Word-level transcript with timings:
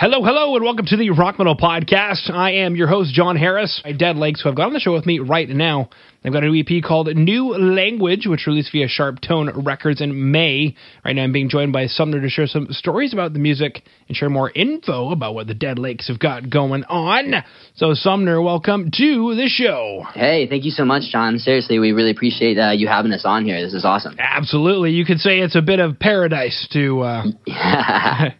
Hello, 0.00 0.22
hello, 0.22 0.54
and 0.54 0.64
welcome 0.64 0.86
to 0.86 0.96
the 0.96 1.10
Rock 1.10 1.40
Metal 1.40 1.56
Podcast. 1.56 2.30
I 2.30 2.52
am 2.58 2.76
your 2.76 2.86
host, 2.86 3.12
Jon 3.12 3.34
Harris. 3.34 3.82
Dead 3.96 4.16
Lakes, 4.16 4.40
who 4.40 4.48
have 4.48 4.54
got 4.54 4.68
on 4.68 4.72
the 4.72 4.78
show 4.78 4.92
with 4.92 5.04
me 5.04 5.18
right 5.18 5.48
now. 5.48 5.90
They've 6.22 6.32
got 6.32 6.42
a 6.42 6.48
new 6.48 6.60
EP 6.60 6.82
called 6.82 7.14
New 7.14 7.56
Language, 7.56 8.26
which 8.26 8.48
released 8.48 8.72
via 8.72 8.88
SharpTone 8.88 9.64
Records 9.64 10.00
in 10.00 10.32
May. 10.32 10.74
Right 11.04 11.14
now, 11.14 11.22
I'm 11.22 11.30
being 11.30 11.48
joined 11.48 11.72
by 11.72 11.86
Sumner 11.86 12.20
to 12.20 12.28
share 12.28 12.48
some 12.48 12.66
stories 12.70 13.12
about 13.12 13.34
the 13.34 13.38
music 13.38 13.84
and 14.08 14.16
share 14.16 14.28
more 14.28 14.50
info 14.50 15.12
about 15.12 15.34
what 15.34 15.46
the 15.46 15.54
Dead 15.54 15.78
Lakes 15.78 16.08
have 16.08 16.18
got 16.18 16.50
going 16.50 16.82
on. 16.84 17.44
So, 17.76 17.94
Sumner, 17.94 18.42
welcome 18.42 18.90
too 18.90 19.36
the 19.36 19.48
show. 19.48 20.02
Hey, 20.12 20.48
thank 20.48 20.64
you 20.64 20.72
so 20.72 20.84
much, 20.84 21.04
Jon. 21.12 21.38
Seriously, 21.38 21.78
we 21.78 21.92
really 21.92 22.10
appreciate 22.10 22.58
uh, 22.58 22.72
you 22.72 22.88
having 22.88 23.12
us 23.12 23.22
on 23.24 23.44
here. 23.44 23.62
This 23.62 23.74
is 23.74 23.84
awesome. 23.84 24.16
Absolutely. 24.18 24.90
You 24.90 25.04
could 25.04 25.18
say 25.18 25.38
it's 25.38 25.54
a 25.54 25.62
bit 25.62 25.78
of 25.78 26.00
paradise 26.00 26.66
to. 26.72 27.00
Uh... 27.00 27.22
100%. 27.46 28.34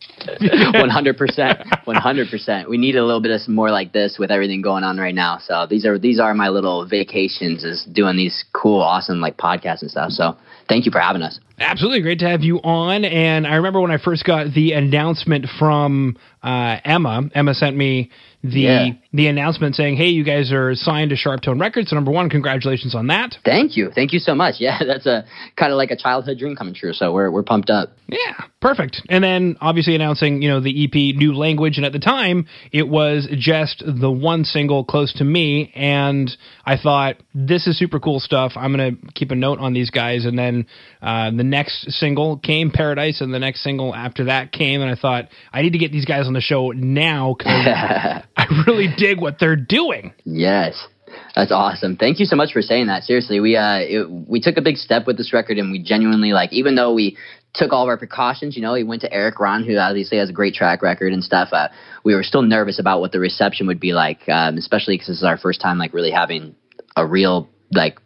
100%. 1.86 2.68
We 2.68 2.76
need 2.76 2.96
a 2.96 3.04
little 3.04 3.20
bit 3.20 3.30
of 3.30 3.40
some 3.42 3.54
more 3.54 3.70
like 3.70 3.92
this 3.92 4.16
with 4.18 4.32
everything 4.32 4.62
going 4.62 4.82
on 4.82 4.98
right 4.98 5.14
now. 5.14 5.38
So, 5.46 5.68
these 5.70 5.86
are 5.86 5.96
these 5.96 6.18
are 6.18 6.34
my 6.34 6.48
little 6.48 6.84
vacations 6.84 7.67
is 7.68 7.84
doing 7.92 8.16
these 8.16 8.44
cool, 8.52 8.80
awesome 8.80 9.20
like 9.20 9.36
podcasts 9.36 9.82
and 9.82 9.90
stuff. 9.90 10.10
So 10.10 10.36
thank 10.68 10.86
you 10.86 10.92
for 10.92 11.00
having 11.00 11.22
us. 11.22 11.38
Absolutely 11.58 12.02
great 12.02 12.20
to 12.20 12.28
have 12.28 12.42
you 12.42 12.58
on. 12.58 13.04
And 13.04 13.46
I 13.46 13.56
remember 13.56 13.80
when 13.80 13.90
I 13.90 13.98
first 13.98 14.24
got 14.24 14.54
the 14.54 14.72
announcement 14.72 15.46
from 15.58 16.16
uh, 16.42 16.76
Emma. 16.84 17.22
Emma 17.34 17.54
sent 17.54 17.76
me 17.76 18.10
the 18.44 18.60
yeah. 18.60 18.88
the 19.12 19.26
announcement 19.26 19.74
saying, 19.74 19.96
"Hey, 19.96 20.08
you 20.08 20.22
guys 20.22 20.52
are 20.52 20.74
signed 20.76 21.10
to 21.10 21.16
SharpTone 21.16 21.60
Records." 21.60 21.90
So 21.90 21.96
number 21.96 22.12
one, 22.12 22.30
congratulations 22.30 22.94
on 22.94 23.08
that. 23.08 23.34
Thank 23.44 23.76
you, 23.76 23.90
thank 23.92 24.12
you 24.12 24.18
so 24.18 24.34
much. 24.34 24.56
Yeah, 24.68 24.80
that's 24.84 25.06
a 25.06 25.24
kind 25.56 25.72
of 25.72 25.76
like 25.76 25.90
a 25.90 25.96
childhood 25.96 26.38
dream 26.38 26.56
coming 26.56 26.74
true. 26.74 26.92
So 26.92 27.12
we're 27.12 27.30
we're 27.30 27.42
pumped 27.42 27.70
up. 27.70 27.90
Yeah, 28.08 28.34
perfect. 28.60 29.00
And 29.08 29.22
then 29.22 29.56
obviously 29.60 29.94
announcing 29.94 30.42
you 30.42 30.48
know 30.48 30.60
the 30.60 30.84
EP 30.84 31.16
New 31.16 31.32
Language, 31.32 31.76
and 31.76 31.86
at 31.86 31.92
the 31.92 31.98
time 31.98 32.46
it 32.72 32.88
was 32.88 33.28
just 33.38 33.82
the 33.86 34.10
one 34.10 34.44
single 34.44 34.84
close 34.84 35.12
to 35.14 35.24
me, 35.24 35.72
and 35.74 36.30
I 36.64 36.76
thought 36.76 37.16
this 37.34 37.66
is 37.66 37.78
super 37.78 37.98
cool 37.98 38.20
stuff. 38.20 38.52
I'm 38.56 38.72
gonna 38.72 38.92
keep 39.14 39.30
a 39.30 39.36
note 39.36 39.58
on 39.58 39.72
these 39.72 39.90
guys, 39.90 40.24
and 40.24 40.38
then 40.38 40.66
uh, 41.00 41.30
the 41.30 41.44
next 41.48 41.90
single 41.92 42.38
came 42.38 42.70
Paradise, 42.70 43.20
and 43.20 43.32
the 43.32 43.38
next 43.38 43.62
single 43.62 43.94
after 43.94 44.24
that 44.24 44.52
came, 44.52 44.80
and 44.80 44.90
I 44.90 44.94
thought 44.94 45.28
I 45.52 45.62
need 45.62 45.72
to 45.72 45.78
get 45.78 45.92
these 45.92 46.04
guys 46.04 46.26
on 46.26 46.32
the 46.32 46.40
show 46.40 46.70
now 46.70 47.34
because 47.36 47.66
I 47.66 48.64
really 48.66 48.88
dig 48.96 49.20
what 49.20 49.38
they're 49.38 49.56
doing. 49.56 50.12
Yes. 50.24 50.86
That's 51.34 51.52
awesome. 51.52 51.96
Thank 51.96 52.20
you 52.20 52.26
so 52.26 52.36
much 52.36 52.52
for 52.52 52.62
saying 52.62 52.88
that. 52.88 53.04
Seriously, 53.04 53.40
we 53.40 53.56
uh 53.56 53.78
it, 53.78 54.10
we 54.10 54.40
took 54.40 54.56
a 54.56 54.62
big 54.62 54.76
step 54.76 55.06
with 55.06 55.16
this 55.16 55.32
record, 55.32 55.58
and 55.58 55.70
we 55.70 55.82
genuinely 55.82 56.32
like, 56.32 56.52
even 56.52 56.74
though 56.74 56.92
we 56.92 57.16
took 57.54 57.72
all 57.72 57.82
of 57.82 57.88
our 57.88 57.96
precautions, 57.96 58.56
you 58.56 58.62
know, 58.62 58.74
we 58.74 58.84
went 58.84 59.02
to 59.02 59.12
Erik 59.12 59.40
Ron, 59.40 59.64
who 59.64 59.76
obviously 59.76 60.18
has 60.18 60.28
a 60.28 60.32
great 60.32 60.54
track 60.54 60.82
record 60.82 61.12
and 61.12 61.24
stuff. 61.24 61.48
Uh, 61.52 61.68
we 62.04 62.14
were 62.14 62.22
still 62.22 62.42
nervous 62.42 62.78
about 62.78 63.00
what 63.00 63.12
the 63.12 63.20
reception 63.20 63.66
would 63.66 63.80
be 63.80 63.92
like, 63.92 64.28
um, 64.28 64.56
especially 64.58 64.94
because 64.94 65.08
this 65.08 65.18
is 65.18 65.24
our 65.24 65.38
first 65.38 65.60
time 65.60 65.78
like 65.78 65.94
really 65.94 66.10
having 66.10 66.54
a 66.96 67.06
real 67.06 67.48
like 67.72 67.98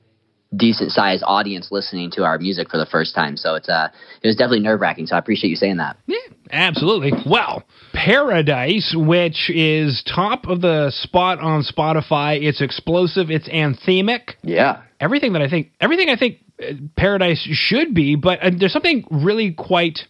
decent 0.56 0.90
sized 0.92 1.22
audience 1.26 1.70
listening 1.70 2.10
to 2.10 2.24
our 2.24 2.38
music 2.38 2.70
for 2.70 2.76
the 2.76 2.86
first 2.86 3.14
time. 3.14 3.36
So 3.36 3.54
it's 3.54 3.68
uh 3.68 3.88
it 4.22 4.26
was 4.26 4.36
definitely 4.36 4.60
nerve 4.60 4.80
wracking. 4.80 5.06
So 5.06 5.16
I 5.16 5.18
appreciate 5.18 5.50
you 5.50 5.56
saying 5.56 5.78
that. 5.78 5.96
Yeah, 6.06 6.18
absolutely. 6.50 7.12
Well, 7.26 7.64
Paradise, 7.92 8.94
which 8.96 9.50
is 9.50 10.02
top 10.04 10.46
of 10.46 10.60
the 10.60 10.90
spot 10.90 11.38
on 11.40 11.62
Spotify, 11.62 12.42
it's 12.42 12.60
explosive, 12.60 13.30
it's 13.30 13.48
anthemic. 13.48 14.34
Yeah. 14.42 14.82
Everything 15.00 15.32
that 15.32 15.42
I 15.42 15.48
think 15.48 15.72
everything 15.80 16.08
I 16.08 16.16
think 16.16 16.38
uh, 16.62 16.72
Paradise 16.96 17.40
should 17.50 17.94
be, 17.94 18.16
but 18.16 18.42
uh, 18.42 18.50
there's 18.56 18.72
something 18.72 19.04
really 19.10 19.52
quite 19.52 20.00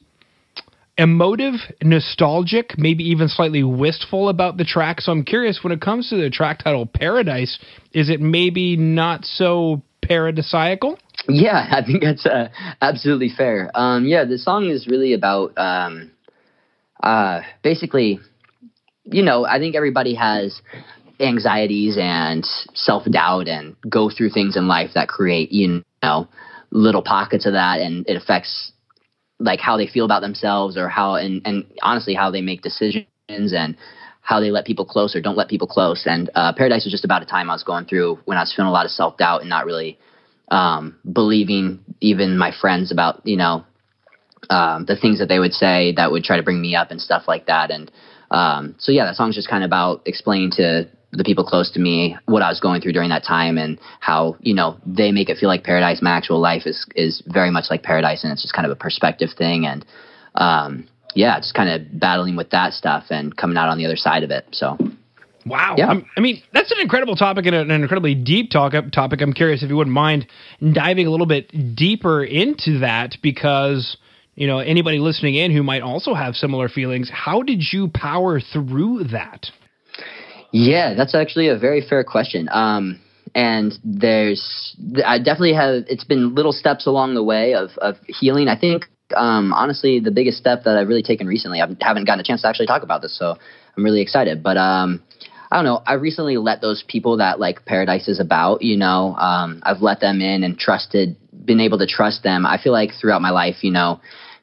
emotive, 0.99 1.55
nostalgic, 1.83 2.77
maybe 2.77 3.05
even 3.05 3.29
slightly 3.29 3.63
wistful 3.63 4.29
about 4.29 4.59
the 4.59 4.65
track. 4.65 5.01
So 5.01 5.11
I'm 5.11 5.25
curious 5.25 5.61
when 5.65 5.73
it 5.73 5.81
comes 5.81 6.11
to 6.11 6.17
the 6.17 6.29
track 6.29 6.63
title 6.63 6.85
Paradise, 6.87 7.59
is 7.93 8.11
it 8.11 8.21
maybe 8.21 8.77
not 8.77 9.25
so 9.25 9.83
paradisiacal? 10.05 10.99
Yeah, 11.29 11.67
I 11.71 11.85
think 11.85 12.03
that's 12.03 12.27
uh, 12.27 12.49
absolutely 12.81 13.31
fair. 13.37 13.71
Um, 13.75 14.07
yeah, 14.07 14.25
the 14.25 14.39
song 14.39 14.69
is 14.69 14.87
really 14.87 15.13
about 15.15 15.57
um, 15.57 16.11
uh, 17.03 17.41
basically, 17.63 18.21
you 19.05 19.23
know, 19.23 19.45
I 19.45 19.59
think 19.59 19.75
everybody 19.75 20.15
has 20.15 20.61
anxieties 21.21 21.97
and 22.01 22.45
self 22.75 23.05
doubt 23.05 23.49
and 23.49 23.77
go 23.89 24.11
through 24.11 24.31
things 24.31 24.57
in 24.57 24.69
life 24.69 24.91
that 24.95 25.09
create, 25.09 25.53
you 25.53 25.83
know, 26.03 26.29
little 26.71 27.03
pockets 27.03 27.47
of 27.47 27.53
that, 27.53 27.81
and 27.81 28.09
it 28.09 28.17
affects 28.17 28.73
like 29.39 29.61
how 29.61 29.77
they 29.77 29.87
feel 29.87 30.05
about 30.05 30.23
themselves 30.23 30.77
or 30.77 30.89
how, 30.89 31.17
and, 31.17 31.43
and 31.45 31.65
honestly, 31.83 32.15
how 32.15 32.31
they 32.31 32.41
make 32.41 32.63
decisions 32.63 33.07
and 33.29 33.77
how 34.23 34.41
they 34.41 34.51
let 34.51 34.65
people 34.65 34.85
close 34.85 35.15
or 35.15 35.21
don't 35.21 35.37
let 35.37 35.49
people 35.49 35.67
close. 35.67 36.05
And 36.07 36.31
uh, 36.35 36.53
Paradise 36.55 36.85
was 36.85 36.93
just 36.93 37.05
about 37.05 37.23
a 37.23 37.27
time 37.27 37.51
I 37.51 37.55
was 37.55 37.65
going 37.65 37.85
through 37.85 38.21
when 38.25 38.39
I 38.39 38.43
was 38.43 38.55
feeling 38.55 38.69
a 38.69 38.73
lot 38.73 38.87
of 38.87 38.93
self 38.93 39.19
doubt 39.19 39.41
and 39.41 39.51
not 39.51 39.67
really 39.67 39.99
um, 40.49 40.97
believing 41.11 41.81
even 42.01 42.39
my 42.39 42.53
friends 42.59 42.93
about 42.93 43.27
you 43.27 43.37
know 43.37 43.65
um, 44.49 44.87
the 44.87 44.97
things 44.97 45.19
that 45.19 45.29
they 45.29 45.39
would 45.39 45.53
say 45.53 45.93
that 45.97 46.11
would 46.11 46.25
try 46.25 46.37
to 46.37 46.43
bring 46.43 46.61
me 46.61 46.75
up 46.75 46.91
and 46.91 47.01
stuff 47.01 47.25
like 47.27 47.47
that. 47.47 47.71
And 47.71 47.91
um, 48.31 48.75
so 48.79 48.93
yeah, 48.93 49.05
that 49.05 49.17
song's 49.17 49.35
just 49.35 49.49
kind 49.49 49.65
of 49.65 49.69
about 49.69 50.03
explaining 50.07 50.53
to 50.53 50.89
the 51.13 51.25
people 51.25 51.45
close 51.45 51.71
to 51.73 51.81
me 51.81 52.17
what 52.25 52.43
I 52.43 52.49
was 52.49 52.59
going 52.59 52.81
through 52.81 52.93
during 52.93 53.11
that 53.11 53.25
time 53.25 53.59
and 53.59 53.79
how 54.01 54.37
you 54.41 54.55
know 54.55 54.79
they 54.87 55.13
make 55.13 55.29
it 55.29 55.37
feel 55.39 55.49
like 55.49 55.65
paradise. 55.65 56.01
My 56.01 56.13
actual 56.13 56.41
life 56.41 56.63
is 56.67 56.87
is 56.95 57.23
very 57.27 57.51
much 57.51 57.65
like 57.71 57.83
paradise, 57.83 58.23
and 58.23 58.33
it's 58.33 58.43
just 58.43 58.55
kind 58.55 58.67
of 58.67 58.73
a 58.73 58.77
perspective 58.77 59.31
thing. 59.37 59.67
And 59.67 59.85
um, 60.35 60.89
yeah, 61.15 61.39
just 61.39 61.55
kind 61.55 61.69
of 61.69 61.99
battling 61.99 62.37
with 62.37 62.51
that 62.51 62.73
stuff 62.73 63.05
and 63.11 63.37
coming 63.37 63.57
out 63.57 63.69
on 63.69 63.79
the 63.79 63.87
other 63.87 63.97
side 63.97 64.23
of 64.23 64.31
it. 64.31 64.47
So. 64.53 64.77
Wow. 65.45 65.75
Yeah. 65.77 65.89
I'm, 65.89 66.07
i 66.17 66.21
mean, 66.21 66.41
that's 66.53 66.71
an 66.71 66.79
incredible 66.81 67.17
topic 67.17 67.47
and 67.47 67.57
an 67.57 67.71
incredibly 67.71 68.15
deep 68.15 68.51
talk, 68.51 68.75
topic. 68.93 69.21
I'm 69.21 69.33
curious 69.33 69.63
if 69.63 69.71
you 69.71 69.77
wouldn't 69.77 69.95
mind 69.95 70.27
diving 70.73 71.07
a 71.07 71.11
little 71.11 71.27
bit 71.27 71.75
deeper 71.75 72.23
into 72.23 72.81
that 72.81 73.17
because, 73.23 73.97
you 74.35 74.47
know, 74.47 74.61
anybody 74.61 74.99
listening 74.99 75.35
in 75.35 75.51
who 75.51 75.63
might 75.63 75.83
also 75.83 76.15
have 76.15 76.35
similar 76.35 76.69
feelings, 76.69 77.11
how 77.13 77.43
did 77.43 77.63
you 77.73 77.89
power 77.89 78.41
through 78.41 79.05
that? 79.05 79.47
Yeah, 80.53 80.95
that's 80.95 81.15
actually 81.15 81.49
a 81.49 81.59
very 81.59 81.81
fair 81.87 82.05
question. 82.05 82.49
Um, 82.53 83.01
and 83.35 83.73
there's, 83.83 84.77
I 85.05 85.19
definitely 85.19 85.55
have, 85.55 85.85
it's 85.89 86.05
been 86.05 86.35
little 86.35 86.53
steps 86.53 86.87
along 86.87 87.15
the 87.15 87.25
way 87.25 87.55
of, 87.55 87.71
of 87.79 87.97
healing. 88.07 88.49
I 88.49 88.59
think 88.59 88.85
um, 89.15 89.53
honestly, 89.53 90.01
the 90.01 90.11
biggest 90.11 90.39
step 90.39 90.65
that 90.65 90.77
I've 90.77 90.89
really 90.89 91.03
taken 91.03 91.27
recently. 91.27 91.61
I 91.61 91.67
haven't 91.81 92.07
gotten 92.07 92.21
a 92.21 92.25
chance 92.25 92.43
to 92.43 92.49
actually 92.49 92.67
talk 92.67 92.83
about 92.83 93.03
this, 93.03 93.17
so 93.17 93.37
I'm 93.77 93.85
really 93.85 94.01
excited. 94.01 94.43
But 94.43 94.57
um, 94.57 95.03
I 95.51 95.57
don't 95.57 95.65
know. 95.65 95.83
I 95.87 95.95
recently 95.95 96.39
let 96.39 96.61
those 96.61 96.83
people 96.87 97.19
that 97.19 97.39
like 97.39 97.67
Paradise 97.67 98.09
is 98.09 98.21
about. 98.21 98.63
You 98.63 98.77
know, 98.77 99.15
um, 99.17 99.63
I've 99.65 99.83
let 99.83 100.01
them 100.01 100.21
in 100.21 100.45
and 100.45 100.59
trusted, 100.59 101.17
been 101.45 101.61
able 101.61 101.79
to 101.79 101.87
trust 101.87 102.23
them. 102.23 102.47
I 102.47 102.59
feel 102.63 102.73
like 102.73 102.91
throughout 102.99 103.21
my 103.21 103.31
life, 103.31 103.57
you 103.63 103.71
know, 103.71 104.01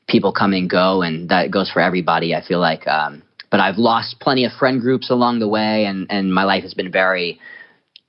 people 0.07 0.31
come 0.31 0.53
and 0.53 0.69
go, 0.69 1.01
and 1.01 1.29
that 1.29 1.51
goes 1.51 1.71
for 1.71 1.81
everybody. 1.81 2.35
I 2.35 2.41
feel 2.45 2.59
like, 2.59 2.87
um, 2.87 3.23
but 3.49 3.59
I've 3.59 3.77
lost 3.77 4.19
plenty 4.19 4.45
of 4.45 4.51
friend 4.51 4.79
groups 4.81 5.09
along 5.09 5.39
the 5.39 5.47
way, 5.47 5.85
and 5.85 6.07
and 6.11 6.33
my 6.33 6.43
life 6.43 6.63
has 6.63 6.73
been 6.73 6.91
very 6.91 7.39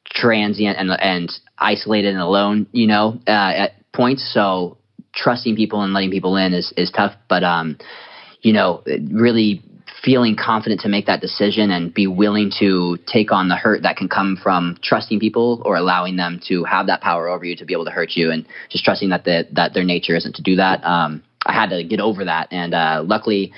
transient 0.05 0.77
and 0.79 0.91
and 0.91 1.33
isolated 1.59 2.09
and 2.09 2.21
alone. 2.21 2.67
You 2.73 2.87
know, 2.87 3.19
uh, 3.27 3.31
at 3.31 3.93
points. 3.93 4.31
So 4.35 4.77
trusting 5.15 5.57
people 5.57 5.83
and 5.83 5.93
letting 5.93 6.11
people 6.11 6.37
in 6.37 6.55
is 6.55 6.73
is 6.77 6.91
tough. 6.91 7.15
But 7.29 7.45
um, 7.45 7.79
you 8.43 8.53
know, 8.53 8.83
really 9.11 9.63
feeling 10.03 10.37
confident 10.37 10.81
to 10.81 10.89
make 10.89 11.07
that 11.07 11.21
decision 11.21 11.71
and 11.71 11.93
be 11.93 12.07
willing 12.07 12.51
to 12.59 12.97
take 13.07 13.33
on 13.33 13.49
the 13.49 13.57
hurt 13.57 13.83
that 13.83 13.97
can 13.97 14.09
come 14.09 14.39
from 14.43 14.79
trusting 14.83 15.21
people 15.21 15.61
or 15.65 15.77
allowing 15.77 16.17
them 16.17 16.41
to 16.49 16.65
have 16.65 16.87
that 16.87 17.03
power 17.03 17.29
over 17.29 17.45
you 17.45 17.55
to 17.55 17.67
be 17.67 17.75
able 17.75 17.85
to 17.85 17.91
hurt 17.91 18.13
you 18.15 18.31
and 18.31 18.47
just 18.71 18.83
trusting 18.85 19.11
that 19.11 19.25
the, 19.25 19.47
that 19.53 19.75
their 19.75 19.85
nature 19.85 20.17
isn't 20.17 20.37
to 20.37 20.43
do 20.43 20.57
that. 20.57 20.83
Um, 20.85 21.23
I 21.45 21.53
had 21.53 21.71
to 21.71 21.85
get 21.85 22.01
over 22.01 22.25
that, 22.25 22.49
and 22.51 22.75
uh, 22.75 23.03
luckily. 23.05 23.53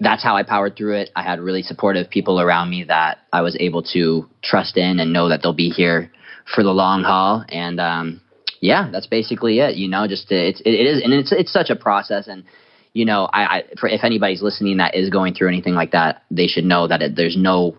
That's 0.00 0.24
how 0.24 0.34
I 0.34 0.42
powered 0.42 0.76
through 0.76 0.96
it. 0.96 1.10
I 1.14 1.22
had 1.22 1.38
really 1.38 1.62
supportive 1.62 2.10
people 2.10 2.40
around 2.40 2.70
me 2.70 2.82
that 2.88 3.18
I 3.32 3.42
was 3.42 3.56
able 3.60 3.84
to 3.92 4.28
trust 4.42 4.76
in 4.76 4.98
and 4.98 5.12
know 5.12 5.28
that 5.28 5.42
they'll 5.42 5.52
be 5.52 5.68
here 5.68 6.10
for 6.52 6.64
the 6.64 6.72
long 6.72 7.04
haul. 7.04 7.44
And 7.48 7.78
um, 7.78 8.20
yeah, 8.62 8.88
that's 8.90 9.08
basically 9.08 9.58
it. 9.58 9.74
You 9.74 9.88
know, 9.88 10.06
just 10.06 10.28
to, 10.28 10.34
it's 10.36 10.62
it 10.64 10.70
is, 10.70 11.02
and 11.02 11.12
it's 11.12 11.32
it's 11.32 11.52
such 11.52 11.68
a 11.68 11.76
process. 11.76 12.28
And 12.28 12.44
you 12.94 13.04
know, 13.04 13.28
I, 13.32 13.42
I 13.42 13.64
for 13.78 13.88
if 13.88 14.04
anybody's 14.04 14.40
listening 14.40 14.76
that 14.78 14.94
is 14.94 15.10
going 15.10 15.34
through 15.34 15.48
anything 15.48 15.74
like 15.74 15.90
that, 15.90 16.22
they 16.30 16.46
should 16.46 16.64
know 16.64 16.86
that 16.86 17.02
it, 17.02 17.16
there's 17.16 17.36
no 17.36 17.76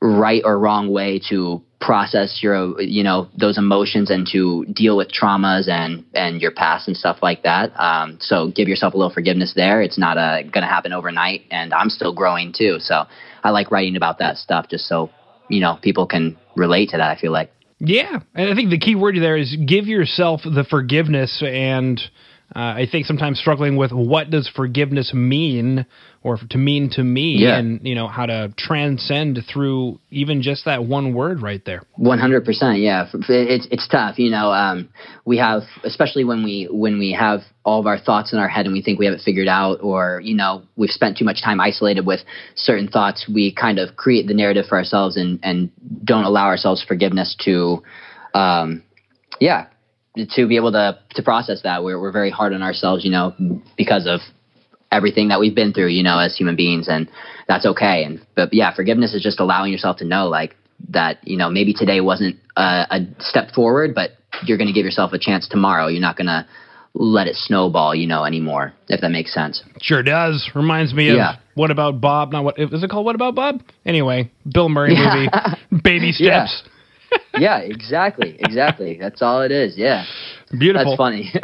right 0.00 0.42
or 0.44 0.58
wrong 0.58 0.92
way 0.92 1.20
to 1.30 1.60
process 1.80 2.40
your 2.42 2.80
you 2.80 3.02
know 3.02 3.28
those 3.38 3.58
emotions 3.58 4.08
and 4.08 4.26
to 4.30 4.64
deal 4.66 4.96
with 4.96 5.08
traumas 5.10 5.68
and 5.68 6.04
and 6.14 6.40
your 6.40 6.50
past 6.52 6.88
and 6.88 6.96
stuff 6.96 7.18
like 7.20 7.42
that 7.42 7.70
um, 7.78 8.16
so 8.20 8.50
give 8.54 8.68
yourself 8.68 8.94
a 8.94 8.96
little 8.96 9.12
forgiveness 9.12 9.52
there 9.54 9.82
it's 9.82 9.98
not 9.98 10.16
uh, 10.16 10.42
gonna 10.44 10.66
happen 10.66 10.94
overnight 10.94 11.42
and 11.50 11.74
i'm 11.74 11.90
still 11.90 12.14
growing 12.14 12.54
too 12.56 12.76
so 12.78 13.04
i 13.42 13.50
like 13.50 13.70
writing 13.70 13.96
about 13.96 14.18
that 14.18 14.38
stuff 14.38 14.66
just 14.70 14.86
so 14.86 15.10
you 15.50 15.60
know 15.60 15.78
people 15.82 16.06
can 16.06 16.38
relate 16.56 16.88
to 16.88 16.96
that 16.96 17.10
i 17.10 17.20
feel 17.20 17.32
like 17.32 17.50
yeah, 17.84 18.20
and 18.34 18.50
I 18.50 18.54
think 18.54 18.70
the 18.70 18.78
key 18.78 18.94
word 18.94 19.16
there 19.16 19.36
is 19.36 19.56
give 19.66 19.86
yourself 19.86 20.42
the 20.44 20.64
forgiveness 20.68 21.42
and 21.46 22.00
uh, 22.56 22.58
I 22.82 22.86
think 22.90 23.06
sometimes 23.06 23.38
struggling 23.40 23.76
with 23.76 23.92
what 23.92 24.30
does 24.30 24.48
forgiveness 24.48 25.12
mean 25.12 25.86
or 26.22 26.38
to 26.50 26.56
mean 26.58 26.88
to 26.90 27.02
me 27.02 27.38
Yeah. 27.40 27.58
and 27.58 27.86
you 27.86 27.94
know 27.94 28.06
how 28.08 28.26
to 28.26 28.54
transcend 28.56 29.40
through 29.52 29.98
even 30.10 30.40
just 30.40 30.64
that 30.66 30.84
one 30.84 31.14
word 31.14 31.42
right 31.42 31.62
there. 31.64 31.82
One 31.96 32.18
hundred 32.18 32.44
percent, 32.44 32.78
yeah. 32.78 33.02
F- 33.08 33.14
f- 33.14 33.24
It's 33.28 33.66
it's 33.70 33.88
tough, 33.88 34.18
you 34.18 34.30
know. 34.30 34.52
Um, 34.52 34.88
we 35.24 35.38
have, 35.38 35.62
especially 35.82 36.24
when 36.24 36.44
we 36.44 36.68
when 36.70 36.98
we 36.98 37.12
have 37.12 37.40
all 37.64 37.80
of 37.80 37.86
our 37.86 37.98
thoughts 37.98 38.32
in 38.32 38.38
our 38.38 38.48
head 38.48 38.66
and 38.66 38.72
we 38.72 38.82
think 38.82 38.98
we 38.98 39.06
have 39.06 39.14
it 39.14 39.22
figured 39.24 39.48
out, 39.48 39.80
or 39.82 40.20
you 40.22 40.34
know, 40.36 40.62
we've 40.76 40.90
spent 40.90 41.18
too 41.18 41.24
much 41.24 41.42
time 41.42 41.60
isolated 41.60 42.06
with 42.06 42.20
certain 42.54 42.88
thoughts. 42.88 43.28
We 43.28 43.52
kind 43.52 43.78
of 43.78 43.96
create 43.96 44.26
the 44.28 44.34
narrative 44.34 44.66
for 44.68 44.78
ourselves 44.78 45.16
and 45.16 45.40
and 45.42 45.70
don't 46.04 46.24
allow 46.24 46.46
ourselves 46.46 46.82
forgiveness 46.86 47.36
to, 47.44 47.82
um, 48.32 48.82
yeah, 49.40 49.66
to 50.16 50.46
be 50.46 50.56
able 50.56 50.72
to 50.72 50.98
to 51.10 51.22
process 51.22 51.62
that. 51.62 51.84
We're 51.84 52.00
we're 52.00 52.12
very 52.12 52.30
hard 52.30 52.52
on 52.52 52.62
ourselves, 52.62 53.04
you 53.04 53.10
know, 53.10 53.34
because 53.76 54.06
of 54.06 54.20
everything 54.92 55.28
that 55.28 55.40
we've 55.40 55.54
been 55.54 55.72
through, 55.72 55.88
you 55.88 56.02
know, 56.02 56.18
as 56.18 56.36
human 56.36 56.56
beings, 56.56 56.86
and 56.88 57.08
that's 57.48 57.66
okay. 57.66 58.04
And 58.04 58.20
but 58.36 58.52
yeah, 58.52 58.74
forgiveness 58.74 59.14
is 59.14 59.22
just 59.22 59.40
allowing 59.40 59.72
yourself 59.72 59.96
to 59.98 60.04
know, 60.04 60.28
like 60.28 60.56
that, 60.90 61.18
you 61.26 61.36
know, 61.36 61.50
maybe 61.50 61.72
today 61.72 62.00
wasn't 62.00 62.36
a, 62.56 62.86
a 62.90 63.00
step 63.20 63.50
forward, 63.52 63.94
but 63.94 64.10
you're 64.44 64.58
going 64.58 64.68
to 64.68 64.72
give 64.72 64.84
yourself 64.84 65.12
a 65.12 65.18
chance 65.18 65.48
tomorrow. 65.48 65.86
You're 65.86 66.00
not 66.00 66.16
going 66.16 66.26
to 66.26 66.46
let 66.94 67.26
it 67.26 67.34
snowball, 67.36 67.94
you 67.94 68.06
know, 68.06 68.24
anymore. 68.24 68.72
If 68.88 69.00
that 69.00 69.10
makes 69.10 69.32
sense. 69.34 69.62
Sure 69.80 70.02
does. 70.02 70.48
Reminds 70.54 70.94
me 70.94 71.10
of 71.10 71.16
Yeah. 71.16 71.36
What 71.54 71.70
About 71.70 72.00
Bob? 72.00 72.32
Not 72.32 72.44
what 72.44 72.58
is 72.58 72.82
it 72.82 72.90
called? 72.90 73.04
What 73.06 73.14
About 73.14 73.34
Bob? 73.34 73.62
Anyway, 73.84 74.30
Bill 74.52 74.68
Murray 74.68 74.94
movie, 74.96 75.28
Baby 75.82 76.12
Steps. 76.12 76.62
yeah, 76.64 76.70
exactly, 77.64 78.36
exactly. 78.38 78.96
That's 79.00 79.22
all 79.22 79.42
it 79.42 79.50
is. 79.52 79.76
Yeah, 79.76 80.04
Beautiful. 80.58 80.92
that's 80.92 80.96
funny. 80.98 81.32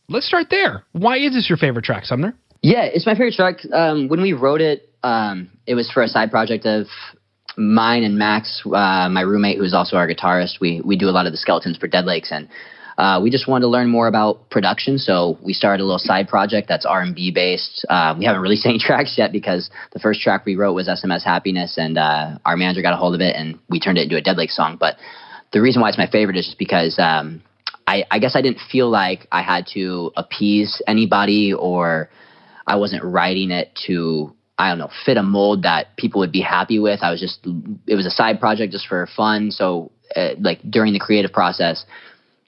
let's 0.09 0.27
start 0.27 0.47
there. 0.49 0.83
Why 0.91 1.17
is 1.17 1.33
this 1.33 1.49
your 1.49 1.57
favorite 1.57 1.85
track, 1.85 2.05
Sumner? 2.05 2.35
Yeah, 2.61 2.83
it's 2.83 3.05
my 3.05 3.13
favorite 3.13 3.35
track. 3.35 3.57
Um, 3.71 4.07
when 4.07 4.21
we 4.21 4.33
wrote 4.33 4.61
it, 4.61 4.89
um, 5.03 5.49
it 5.65 5.75
was 5.75 5.91
for 5.91 6.01
a 6.01 6.07
side 6.07 6.31
project 6.31 6.65
of 6.65 6.87
mine 7.55 8.03
and 8.03 8.17
Max, 8.17 8.61
uh, 8.65 9.09
my 9.09 9.21
roommate, 9.21 9.57
who's 9.57 9.73
also 9.73 9.95
our 9.95 10.07
guitarist. 10.07 10.59
We 10.59 10.81
we 10.81 10.97
do 10.97 11.07
a 11.09 11.11
lot 11.11 11.25
of 11.25 11.33
the 11.33 11.37
skeletons 11.37 11.77
for 11.77 11.87
Dead 11.87 12.05
Lakes, 12.05 12.31
and 12.31 12.47
uh, 12.97 13.19
we 13.21 13.29
just 13.29 13.47
wanted 13.47 13.63
to 13.63 13.67
learn 13.67 13.89
more 13.89 14.07
about 14.07 14.49
production. 14.49 14.97
So 14.97 15.37
we 15.43 15.53
started 15.53 15.83
a 15.83 15.85
little 15.85 15.99
side 15.99 16.27
project 16.27 16.67
that's 16.67 16.85
R 16.85 17.01
and 17.01 17.13
B 17.13 17.31
based. 17.31 17.85
Uh, 17.89 18.15
we 18.17 18.25
haven't 18.25 18.41
released 18.41 18.65
any 18.65 18.79
tracks 18.79 19.15
yet 19.17 19.31
because 19.31 19.69
the 19.93 19.99
first 19.99 20.21
track 20.21 20.45
we 20.45 20.55
wrote 20.55 20.73
was 20.73 20.87
SMS 20.87 21.23
Happiness, 21.23 21.77
and 21.77 21.97
uh, 21.97 22.37
our 22.45 22.57
manager 22.57 22.81
got 22.81 22.93
a 22.93 22.97
hold 22.97 23.13
of 23.13 23.21
it, 23.21 23.35
and 23.35 23.59
we 23.69 23.79
turned 23.79 23.97
it 23.97 24.03
into 24.03 24.17
a 24.17 24.21
Dead 24.21 24.37
Lake 24.37 24.51
song. 24.51 24.77
But 24.79 24.95
the 25.53 25.61
reason 25.61 25.81
why 25.81 25.89
it's 25.89 25.97
my 25.97 26.09
favorite 26.09 26.37
is 26.37 26.45
just 26.45 26.59
because. 26.59 26.97
Um, 26.99 27.43
I, 27.89 28.03
I 28.11 28.19
guess 28.19 28.35
I 28.35 28.41
didn't 28.41 28.59
feel 28.69 28.89
like 28.89 29.27
I 29.31 29.41
had 29.41 29.65
to 29.73 30.11
appease 30.17 30.81
anybody 30.87 31.53
or 31.53 32.09
I 32.67 32.75
wasn't 32.75 33.01
writing 33.05 33.49
it 33.49 33.79
to 33.87 34.35
I 34.57 34.69
don't 34.69 34.77
know 34.77 34.89
fit 35.05 35.15
a 35.15 35.23
mold 35.23 35.63
that 35.63 35.95
people 35.95 36.19
would 36.19 36.31
be 36.31 36.41
happy 36.41 36.79
with. 36.79 37.01
I 37.01 37.11
was 37.11 37.21
just 37.21 37.47
it 37.87 37.95
was 37.95 38.05
a 38.05 38.11
side 38.11 38.39
project 38.39 38.73
just 38.73 38.87
for 38.87 39.07
fun. 39.15 39.51
So 39.51 39.91
uh, 40.15 40.31
like 40.39 40.59
during 40.69 40.91
the 40.91 40.99
creative 40.99 41.31
process, 41.31 41.85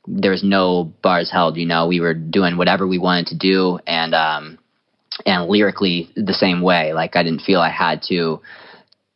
there 0.07 0.31
was 0.31 0.43
no 0.43 0.93
bars 1.01 1.31
held. 1.31 1.57
You 1.57 1.65
know, 1.65 1.87
we 1.87 1.99
were 1.99 2.13
doing 2.13 2.57
whatever 2.57 2.87
we 2.87 2.97
wanted 2.97 3.27
to 3.27 3.37
do, 3.37 3.79
and 3.85 4.13
um, 4.13 4.57
and 5.25 5.49
lyrically 5.49 6.09
the 6.15 6.33
same 6.33 6.61
way. 6.61 6.93
Like 6.93 7.15
I 7.15 7.23
didn't 7.23 7.41
feel 7.41 7.59
I 7.59 7.69
had 7.69 8.01
to 8.09 8.41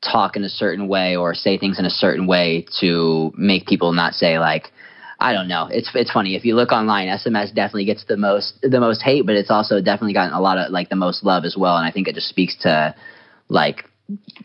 talk 0.02 0.36
in 0.36 0.44
a 0.44 0.50
certain 0.50 0.88
way 0.88 1.16
or 1.16 1.34
say 1.34 1.58
things 1.58 1.80
in 1.80 1.86
a 1.86 1.90
certain 1.90 2.28
way 2.28 2.66
to 2.82 3.32
make 3.38 3.66
people 3.66 3.94
not 3.94 4.14
say 4.14 4.38
like 4.38 4.72
I 5.20 5.32
don't 5.32 5.48
know. 5.48 5.70
It's 5.72 5.90
it's 5.96 6.12
funny 6.12 6.36
if 6.36 6.44
you 6.44 6.56
look 6.56 6.74
online. 6.74 7.08
SMS 7.08 7.54
definitely 7.54 7.86
gets 7.86 8.04
the 8.04 8.18
most 8.18 8.60
the 8.62 8.80
most 8.80 9.02
hate, 9.02 9.26
but 9.26 9.36
it's 9.36 9.50
also 9.50 9.80
definitely 9.80 10.14
gotten 10.14 10.34
a 10.34 10.42
lot 10.42 10.58
of 10.58 10.72
like 10.72 10.90
the 10.90 10.98
most 10.98 11.24
love 11.24 11.46
as 11.46 11.56
well. 11.58 11.78
And 11.78 11.86
I 11.86 11.92
think 11.92 12.08
it 12.10 12.16
just 12.16 12.28
speaks 12.28 12.58
to 12.64 12.94
like 13.48 13.86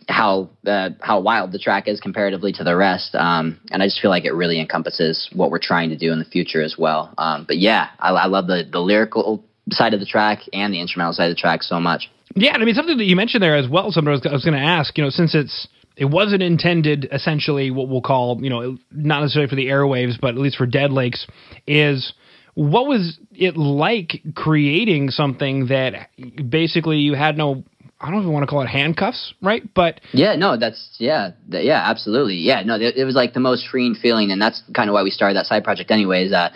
how 0.09 0.51
uh, 0.67 0.91
how 1.01 1.21
wild 1.21 1.53
the 1.53 1.59
track 1.59 1.89
is 1.89 2.01
comparatively 2.01 2.53
to 2.53 2.65
the 2.65 2.77
rest. 2.77 3.15
Um, 3.15 3.61
and 3.71 3.83
I 3.83 3.87
just 3.87 4.01
feel 4.01 4.11
like 4.11 4.25
it 4.25 4.33
really 4.35 4.61
encompasses 4.61 5.29
what 5.33 5.51
we're 5.51 5.59
trying 5.59 5.91
to 5.91 5.97
do 5.97 6.13
in 6.13 6.19
the 6.19 6.25
future 6.25 6.63
as 6.63 6.77
well. 6.79 7.13
Um, 7.19 7.45
but 7.47 7.59
yeah, 7.59 7.89
I, 7.99 8.11
I 8.11 8.27
love 8.27 8.47
the 8.47 8.69
the 8.71 8.81
lyrical 8.81 9.45
side 9.71 9.95
of 9.95 10.01
the 10.01 10.07
track 10.07 10.41
and 10.53 10.73
the 10.73 10.81
instrumental 10.81 11.13
side 11.13 11.31
of 11.31 11.37
the 11.37 11.41
track 11.41 11.63
so 11.63 11.81
much. 11.81 12.11
Yeah, 12.35 12.53
I 12.53 12.65
mean 12.65 12.75
something 12.75 12.99
that 12.99 13.05
you 13.05 13.17
mentioned 13.17 13.43
there 13.43 13.57
as 13.57 13.69
well. 13.69 13.91
Something 13.91 14.09
I 14.09 14.13
was, 14.13 14.23
was 14.25 14.45
going 14.45 14.59
to 14.59 14.65
ask. 14.65 14.97
You 14.97 15.05
know, 15.05 15.11
since 15.11 15.35
it's 15.35 15.69
it 15.97 16.07
wasn't 16.07 16.43
intended 16.43 17.09
essentially 17.11 17.71
what 17.71 17.89
we'll 17.89 18.03
call 18.03 18.39
you 18.41 18.51
know 18.51 18.79
not 18.93 19.21
necessarily 19.21 19.49
for 19.49 19.57
the 19.57 19.67
airwaves, 19.67 20.19
but 20.21 20.31
at 20.31 20.39
least 20.39 20.57
for 20.57 20.67
Dead 20.67 20.93
Lakes, 20.93 21.27
is 21.67 22.13
what 22.55 22.87
was 22.87 23.19
it 23.33 23.57
like 23.57 24.23
creating 24.35 25.11
something 25.11 25.67
that 25.67 26.11
basically 26.49 26.99
you 26.99 27.15
had 27.15 27.37
no 27.37 27.63
I 28.01 28.11
don't 28.11 28.21
even 28.21 28.33
want 28.33 28.45
to 28.45 28.47
call 28.47 28.63
it 28.63 28.69
handcuffs, 28.69 29.35
right? 29.43 29.63
But 29.75 30.01
Yeah, 30.13 30.37
no, 30.37 30.57
that's 30.57 30.97
yeah, 30.99 31.31
th- 31.51 31.65
yeah, 31.67 31.83
absolutely, 31.85 32.37
yeah. 32.37 32.63
No, 32.63 32.77
it, 32.77 32.97
it 32.97 33.05
was 33.05 33.17
like 33.17 33.35
the 33.35 33.41
most 33.41 33.67
freeing 33.69 33.95
feeling, 33.95 34.31
and 34.31 34.41
that's 34.41 34.63
kind 34.73 34.89
of 34.89 34.95
why 34.95 35.03
we 35.03 35.11
started 35.11 35.35
that 35.35 35.47
side 35.47 35.65
project. 35.65 35.91
Anyways, 35.91 36.33
uh, 36.33 36.51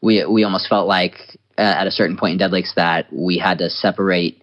we 0.00 0.24
we 0.24 0.44
almost 0.44 0.68
felt 0.68 0.86
like 0.86 1.16
uh, 1.58 1.62
at 1.62 1.86
a 1.88 1.90
certain 1.90 2.16
point 2.16 2.32
in 2.32 2.38
Dead 2.38 2.52
Lakes 2.52 2.74
that 2.76 3.12
we 3.12 3.38
had 3.38 3.58
to 3.58 3.70
separate 3.70 4.40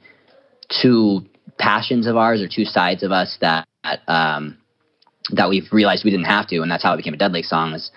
two 0.82 1.26
passions 1.58 2.06
of 2.08 2.18
ours 2.18 2.42
or 2.42 2.50
two 2.54 2.66
sides 2.66 3.04
of 3.04 3.12
us 3.12 3.38
that 3.40 3.68
um, 4.08 4.58
that 5.32 5.48
we've 5.50 5.72
realized 5.72 6.04
we 6.04 6.12
didn't 6.12 6.26
have 6.26 6.48
to, 6.48 6.62
and 6.62 6.70
that's 6.70 6.84
how 6.84 6.94
it 6.94 6.98
became 6.98 7.14
a 7.14 7.18
Dead 7.18 7.32
Lake 7.32 7.46
song. 7.46 7.74
Is 7.74 7.92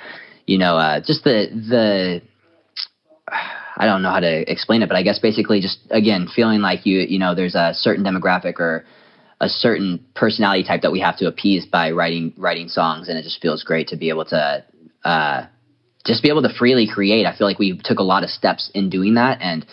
you 0.46 0.58
know 0.58 0.76
uh, 0.76 1.00
just 1.00 1.24
the 1.24 1.48
the 1.50 2.22
I 3.76 3.86
don't 3.86 4.02
know 4.02 4.10
how 4.10 4.20
to 4.20 4.50
explain 4.50 4.82
it, 4.82 4.88
but 4.88 4.96
I 4.96 5.02
guess 5.02 5.18
basically 5.18 5.60
just 5.60 5.78
again 5.90 6.28
feeling 6.34 6.60
like 6.60 6.86
you 6.86 7.00
you 7.00 7.18
know 7.18 7.34
there's 7.34 7.54
a 7.54 7.72
certain 7.74 8.04
demographic 8.04 8.60
or 8.60 8.84
a 9.40 9.48
certain 9.48 10.04
personality 10.14 10.64
type 10.64 10.82
that 10.82 10.92
we 10.92 11.00
have 11.00 11.18
to 11.18 11.26
appease 11.26 11.66
by 11.66 11.90
writing 11.90 12.32
writing 12.36 12.68
songs, 12.68 13.08
and 13.08 13.18
it 13.18 13.22
just 13.22 13.40
feels 13.40 13.64
great 13.64 13.88
to 13.88 13.96
be 13.96 14.08
able 14.08 14.24
to 14.26 14.64
uh, 15.04 15.46
just 16.06 16.22
be 16.22 16.28
able 16.28 16.42
to 16.42 16.54
freely 16.56 16.88
create. 16.92 17.26
I 17.26 17.36
feel 17.36 17.46
like 17.46 17.58
we 17.58 17.80
took 17.82 17.98
a 17.98 18.04
lot 18.04 18.22
of 18.22 18.30
steps 18.30 18.70
in 18.74 18.90
doing 18.90 19.14
that, 19.14 19.38
and 19.40 19.66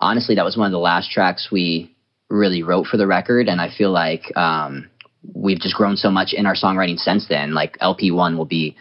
honestly, 0.00 0.34
that 0.34 0.44
was 0.44 0.56
one 0.56 0.66
of 0.66 0.72
the 0.72 0.78
last 0.78 1.10
tracks 1.10 1.48
we 1.50 1.94
really 2.28 2.62
wrote 2.62 2.86
for 2.86 2.96
the 2.96 3.06
record, 3.06 3.48
and 3.48 3.60
I 3.60 3.70
feel 3.76 3.92
like 3.92 4.36
um, 4.36 4.90
we've 5.32 5.60
just 5.60 5.76
grown 5.76 5.96
so 5.96 6.10
much 6.10 6.32
in 6.32 6.46
our 6.46 6.54
songwriting 6.54 6.98
since 6.98 7.26
then. 7.28 7.54
Like 7.54 7.78
LP 7.80 8.10
one 8.10 8.36
will 8.36 8.46
be 8.46 8.76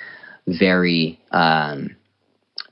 very 0.48 1.20
um, 1.32 1.96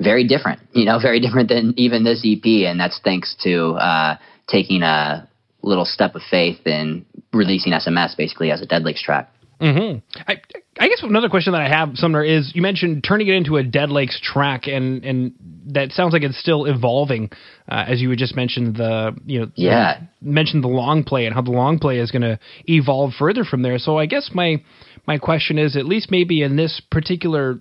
very 0.01 0.27
different, 0.27 0.59
you 0.73 0.85
know, 0.85 0.99
very 1.01 1.19
different 1.19 1.49
than 1.49 1.73
even 1.77 2.03
this 2.03 2.25
EP, 2.25 2.45
and 2.67 2.79
that's 2.79 2.99
thanks 3.03 3.35
to 3.43 3.73
uh, 3.73 4.17
taking 4.47 4.83
a 4.83 5.27
little 5.63 5.85
step 5.85 6.15
of 6.15 6.21
faith 6.29 6.65
in 6.65 7.05
releasing 7.33 7.71
SMS 7.73 8.17
basically 8.17 8.51
as 8.51 8.61
a 8.61 8.65
Dead 8.65 8.83
Lakes 8.83 9.01
track. 9.01 9.31
hmm 9.59 9.97
I, 10.27 10.41
I 10.79 10.87
guess 10.87 11.03
another 11.03 11.29
question 11.29 11.53
that 11.53 11.61
I 11.61 11.69
have, 11.69 11.95
Sumner, 11.95 12.23
is 12.23 12.51
you 12.55 12.61
mentioned 12.61 13.03
turning 13.03 13.27
it 13.27 13.35
into 13.35 13.57
a 13.57 13.63
Dead 13.63 13.89
Lakes 13.89 14.19
track, 14.21 14.67
and 14.67 15.03
and 15.05 15.33
that 15.67 15.91
sounds 15.91 16.13
like 16.13 16.23
it's 16.23 16.39
still 16.39 16.65
evolving, 16.65 17.29
uh, 17.69 17.85
as 17.87 18.01
you 18.01 18.09
had 18.09 18.17
just 18.19 18.35
mentioned 18.35 18.77
the 18.77 19.15
you 19.25 19.41
know 19.41 19.51
Yeah. 19.55 20.01
mentioned 20.21 20.63
the 20.63 20.69
long 20.69 21.03
play 21.03 21.25
and 21.25 21.35
how 21.35 21.41
the 21.41 21.51
long 21.51 21.77
play 21.77 21.99
is 21.99 22.09
going 22.09 22.23
to 22.23 22.39
evolve 22.65 23.13
further 23.13 23.43
from 23.43 23.61
there. 23.61 23.77
So 23.77 23.97
I 23.97 24.07
guess 24.07 24.31
my 24.33 24.63
my 25.07 25.17
question 25.17 25.57
is, 25.59 25.75
at 25.75 25.85
least 25.85 26.09
maybe 26.09 26.41
in 26.41 26.55
this 26.55 26.81
particular 26.91 27.59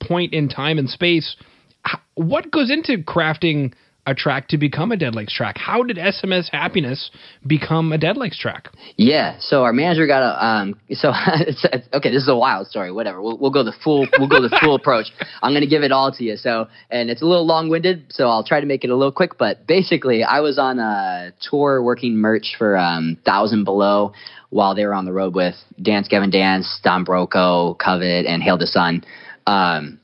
point 0.00 0.32
in 0.32 0.48
time 0.48 0.78
and 0.78 0.88
space, 0.88 1.36
what 2.14 2.50
goes 2.50 2.70
into 2.70 2.98
crafting 2.98 3.72
a 4.08 4.14
track 4.14 4.48
to 4.48 4.56
become 4.56 4.90
a 4.90 4.96
Dead 4.96 5.14
Lakes 5.14 5.34
track? 5.34 5.56
How 5.58 5.82
did 5.82 5.98
SMS 5.98 6.48
Happiness 6.50 7.10
become 7.46 7.92
a 7.92 7.98
Dead 7.98 8.16
Lakes 8.16 8.38
track? 8.38 8.70
Yeah, 8.96 9.36
so 9.38 9.64
our 9.64 9.72
manager 9.74 10.06
got 10.06 10.22
a 10.22 10.44
um. 10.44 10.80
So 10.90 11.12
it's, 11.14 11.64
it's, 11.70 11.86
okay, 11.92 12.10
this 12.10 12.22
is 12.22 12.28
a 12.28 12.34
wild 12.34 12.66
story. 12.66 12.90
Whatever, 12.90 13.20
we'll 13.20 13.36
we'll 13.36 13.50
go 13.50 13.62
the 13.62 13.74
full 13.84 14.08
we'll 14.18 14.28
go 14.28 14.40
the 14.40 14.58
full 14.62 14.74
approach. 14.80 15.06
I'm 15.42 15.52
gonna 15.52 15.66
give 15.66 15.82
it 15.82 15.92
all 15.92 16.10
to 16.10 16.24
you. 16.24 16.36
So 16.36 16.68
and 16.90 17.10
it's 17.10 17.20
a 17.20 17.26
little 17.26 17.46
long 17.46 17.68
winded, 17.68 18.06
so 18.08 18.28
I'll 18.28 18.44
try 18.44 18.60
to 18.60 18.66
make 18.66 18.82
it 18.82 18.90
a 18.90 18.96
little 18.96 19.12
quick. 19.12 19.36
But 19.38 19.66
basically, 19.66 20.24
I 20.24 20.40
was 20.40 20.58
on 20.58 20.78
a 20.78 21.32
tour 21.50 21.82
working 21.82 22.16
merch 22.16 22.54
for 22.56 22.78
um 22.78 23.18
Thousand 23.26 23.64
Below 23.64 24.12
while 24.50 24.74
they 24.74 24.86
were 24.86 24.94
on 24.94 25.04
the 25.04 25.12
road 25.12 25.34
with 25.34 25.54
Dance 25.80 26.08
Gavin 26.08 26.30
Dance, 26.30 26.80
Don 26.82 27.04
Broco, 27.04 27.78
Covet, 27.78 28.24
and 28.24 28.42
Hail 28.42 28.56
the 28.56 28.66
Sun. 28.66 29.04
Um, 29.46 30.00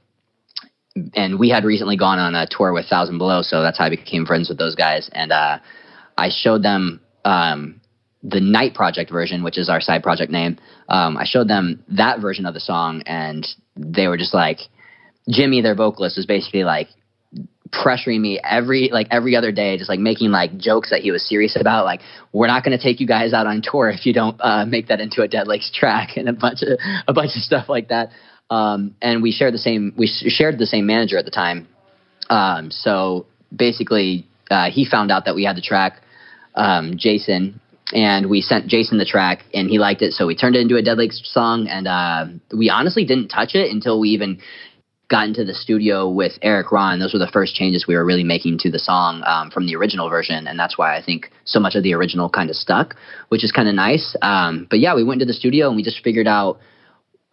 and 1.14 1.38
we 1.38 1.48
had 1.48 1.64
recently 1.64 1.96
gone 1.96 2.18
on 2.18 2.34
a 2.34 2.46
tour 2.48 2.72
with 2.72 2.86
Thousand 2.86 3.18
Below, 3.18 3.42
so 3.42 3.62
that's 3.62 3.78
how 3.78 3.84
I 3.84 3.90
became 3.90 4.26
friends 4.26 4.48
with 4.48 4.58
those 4.58 4.74
guys. 4.74 5.10
And 5.12 5.32
uh, 5.32 5.58
I 6.16 6.30
showed 6.30 6.62
them 6.62 7.00
um, 7.24 7.80
the 8.22 8.40
Night 8.40 8.74
Project 8.74 9.10
version, 9.10 9.42
which 9.42 9.58
is 9.58 9.68
our 9.68 9.80
side 9.80 10.02
project 10.02 10.30
name. 10.30 10.58
Um, 10.88 11.16
I 11.16 11.24
showed 11.24 11.48
them 11.48 11.84
that 11.88 12.20
version 12.20 12.46
of 12.46 12.54
the 12.54 12.60
song, 12.60 13.02
and 13.06 13.46
they 13.76 14.06
were 14.06 14.16
just 14.16 14.34
like, 14.34 14.58
Jimmy, 15.28 15.62
their 15.62 15.74
vocalist, 15.74 16.16
was 16.16 16.26
basically 16.26 16.64
like 16.64 16.88
pressuring 17.70 18.20
me 18.20 18.38
every 18.44 18.90
like 18.92 19.08
every 19.10 19.34
other 19.34 19.50
day, 19.50 19.76
just 19.76 19.88
like 19.88 19.98
making 19.98 20.30
like 20.30 20.56
jokes 20.56 20.90
that 20.90 21.00
he 21.00 21.10
was 21.10 21.26
serious 21.28 21.56
about. 21.58 21.84
Like, 21.84 22.00
we're 22.32 22.46
not 22.46 22.62
going 22.62 22.76
to 22.76 22.82
take 22.82 23.00
you 23.00 23.06
guys 23.06 23.32
out 23.32 23.46
on 23.46 23.62
tour 23.62 23.90
if 23.90 24.06
you 24.06 24.12
don't 24.12 24.40
uh, 24.40 24.64
make 24.64 24.88
that 24.88 25.00
into 25.00 25.22
a 25.22 25.28
Dead 25.28 25.48
Lakes 25.48 25.70
track, 25.74 26.10
and 26.16 26.28
a 26.28 26.32
bunch 26.32 26.62
of 26.62 26.78
a 27.08 27.12
bunch 27.12 27.32
of 27.36 27.42
stuff 27.42 27.68
like 27.68 27.88
that. 27.88 28.10
Um, 28.50 28.94
and 29.00 29.22
we 29.22 29.32
shared 29.32 29.54
the 29.54 29.58
same 29.58 29.94
we 29.96 30.06
shared 30.06 30.58
the 30.58 30.66
same 30.66 30.86
manager 30.86 31.18
at 31.18 31.24
the 31.24 31.30
time. 31.30 31.68
Um, 32.30 32.70
so 32.70 33.26
basically, 33.54 34.26
uh, 34.50 34.70
he 34.70 34.84
found 34.84 35.10
out 35.10 35.24
that 35.24 35.34
we 35.34 35.44
had 35.44 35.56
the 35.56 35.62
track, 35.62 36.00
um, 36.54 36.96
Jason, 36.96 37.60
and 37.92 38.28
we 38.28 38.40
sent 38.40 38.66
Jason 38.66 38.98
the 38.98 39.04
track, 39.04 39.44
and 39.52 39.68
he 39.68 39.78
liked 39.78 40.02
it. 40.02 40.12
So 40.12 40.26
we 40.26 40.36
turned 40.36 40.56
it 40.56 40.60
into 40.60 40.76
a 40.76 40.82
Dead 40.82 40.98
Lakes 40.98 41.20
song, 41.24 41.68
and 41.68 41.86
uh, 41.86 42.26
we 42.56 42.70
honestly 42.70 43.04
didn't 43.04 43.28
touch 43.28 43.54
it 43.54 43.70
until 43.70 44.00
we 44.00 44.10
even 44.10 44.40
got 45.08 45.26
into 45.26 45.44
the 45.44 45.54
studio 45.54 46.08
with 46.08 46.32
Erik 46.40 46.72
Ron. 46.72 46.98
Those 46.98 47.12
were 47.12 47.18
the 47.18 47.30
first 47.30 47.54
changes 47.54 47.86
we 47.86 47.94
were 47.94 48.04
really 48.04 48.24
making 48.24 48.58
to 48.58 48.70
the 48.70 48.78
song 48.78 49.22
um, 49.26 49.50
from 49.50 49.66
the 49.66 49.76
original 49.76 50.08
version, 50.08 50.46
and 50.46 50.58
that's 50.58 50.78
why 50.78 50.96
I 50.96 51.02
think 51.02 51.30
so 51.44 51.60
much 51.60 51.74
of 51.74 51.82
the 51.82 51.94
original 51.94 52.28
kind 52.28 52.50
of 52.50 52.56
stuck, 52.56 52.96
which 53.28 53.44
is 53.44 53.52
kind 53.52 53.68
of 53.68 53.74
nice. 53.74 54.16
Um, 54.22 54.66
but 54.70 54.80
yeah, 54.80 54.94
we 54.94 55.04
went 55.04 55.20
to 55.20 55.26
the 55.26 55.34
studio 55.34 55.68
and 55.68 55.76
we 55.76 55.82
just 55.82 56.02
figured 56.02 56.26
out 56.26 56.58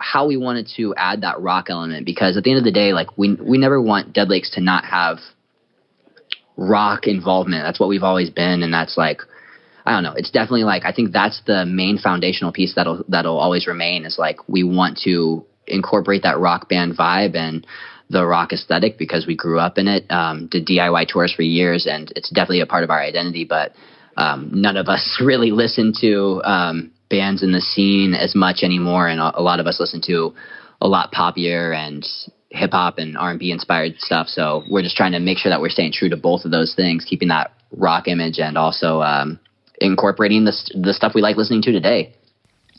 how 0.02 0.28
we 0.28 0.38
wanted 0.38 0.68
to 0.78 0.94
add 0.96 1.22
that 1.22 1.40
rock 1.40 1.68
element 1.70 2.06
because 2.06 2.38
at 2.38 2.44
the 2.44 2.50
end 2.52 2.58
of 2.58 2.64
the 2.64 2.72
day, 2.72 2.94
like 2.94 3.18
we 3.18 3.36
we 3.36 3.58
never 3.58 3.82
want 3.82 4.14
Dead 4.14 4.30
Lakes 4.30 4.52
to 4.52 4.62
not 4.62 4.86
have 4.86 5.18
rock 6.58 7.08
involvement. 7.08 7.64
That's 7.64 7.80
what 7.80 7.90
we've 7.90 8.04
always 8.04 8.30
been, 8.30 8.64
and 8.64 8.74
that's 8.74 8.98
like 8.98 9.22
I 9.86 9.92
don't 9.92 10.04
know. 10.04 10.14
It's 10.16 10.32
definitely 10.32 10.64
like 10.64 10.86
I 10.86 10.92
think 10.92 11.12
that's 11.12 11.42
the 11.46 11.66
main 11.66 11.98
foundational 11.98 12.52
piece 12.52 12.76
that'll 12.76 13.04
that'll 13.08 13.38
always 13.38 13.68
remain 13.68 14.06
is 14.06 14.18
like 14.18 14.38
we 14.48 14.64
want 14.64 15.00
to 15.06 15.46
incorporate 15.68 16.24
that 16.24 16.40
rock 16.40 16.68
band 16.70 16.98
vibe 16.98 17.36
and 17.36 17.66
the 18.10 18.26
rock 18.26 18.52
aesthetic 18.52 18.98
because 18.98 19.26
we 19.26 19.36
grew 19.36 19.60
up 19.60 19.78
in 19.78 19.88
it. 19.88 20.06
Um, 20.12 20.48
did 20.48 20.68
DIY 20.68 21.08
tours 21.08 21.34
for 21.34 21.44
years, 21.44 21.88
and 21.90 22.12
it's 22.16 22.30
definitely 22.30 22.62
a 22.62 22.66
part 22.66 22.84
of 22.84 22.90
our 22.90 23.02
identity. 23.02 23.46
But 23.46 23.74
um, 24.18 24.50
none 24.54 24.78
of 24.78 24.88
us 24.88 25.22
really 25.24 25.52
listen 25.52 25.94
to 26.02 26.42
um, 26.44 26.92
bands 27.12 27.44
in 27.44 27.52
the 27.52 27.62
scene 27.62 28.16
as 28.16 28.34
much 28.34 28.64
anymore, 28.64 29.08
and 29.08 29.20
a, 29.20 29.40
a 29.40 29.44
lot 29.44 29.60
of 29.60 29.68
us 29.68 29.80
listen 29.80 30.02
to 30.08 30.34
a 30.82 30.88
lot 30.88 31.12
poppier 31.12 31.76
and 31.76 32.08
hip 32.50 32.72
hop 32.72 32.98
and 32.98 33.18
R 33.18 33.32
and 33.32 33.40
B 33.40 33.52
inspired 33.52 34.00
stuff. 34.00 34.28
So 34.28 34.64
we're 34.70 34.82
just 34.82 34.98
trying 34.98 35.12
to 35.12 35.20
make 35.20 35.38
sure 35.38 35.52
that 35.52 35.62
we're 35.62 35.70
staying 35.70 35.92
true 35.92 36.10
to 36.10 36.18
both 36.18 36.46
of 36.46 36.52
those 36.52 36.74
things, 36.74 37.06
keeping 37.06 37.28
that 37.28 37.54
rock 37.72 38.08
image 38.08 38.40
and 38.40 38.58
also 38.58 39.02
um, 39.02 39.40
incorporating 39.80 40.46
the 40.46 40.54
the 40.74 40.94
stuff 40.94 41.14
we 41.14 41.22
like 41.22 41.38
listening 41.38 41.62
to 41.64 41.72
today. 41.72 42.16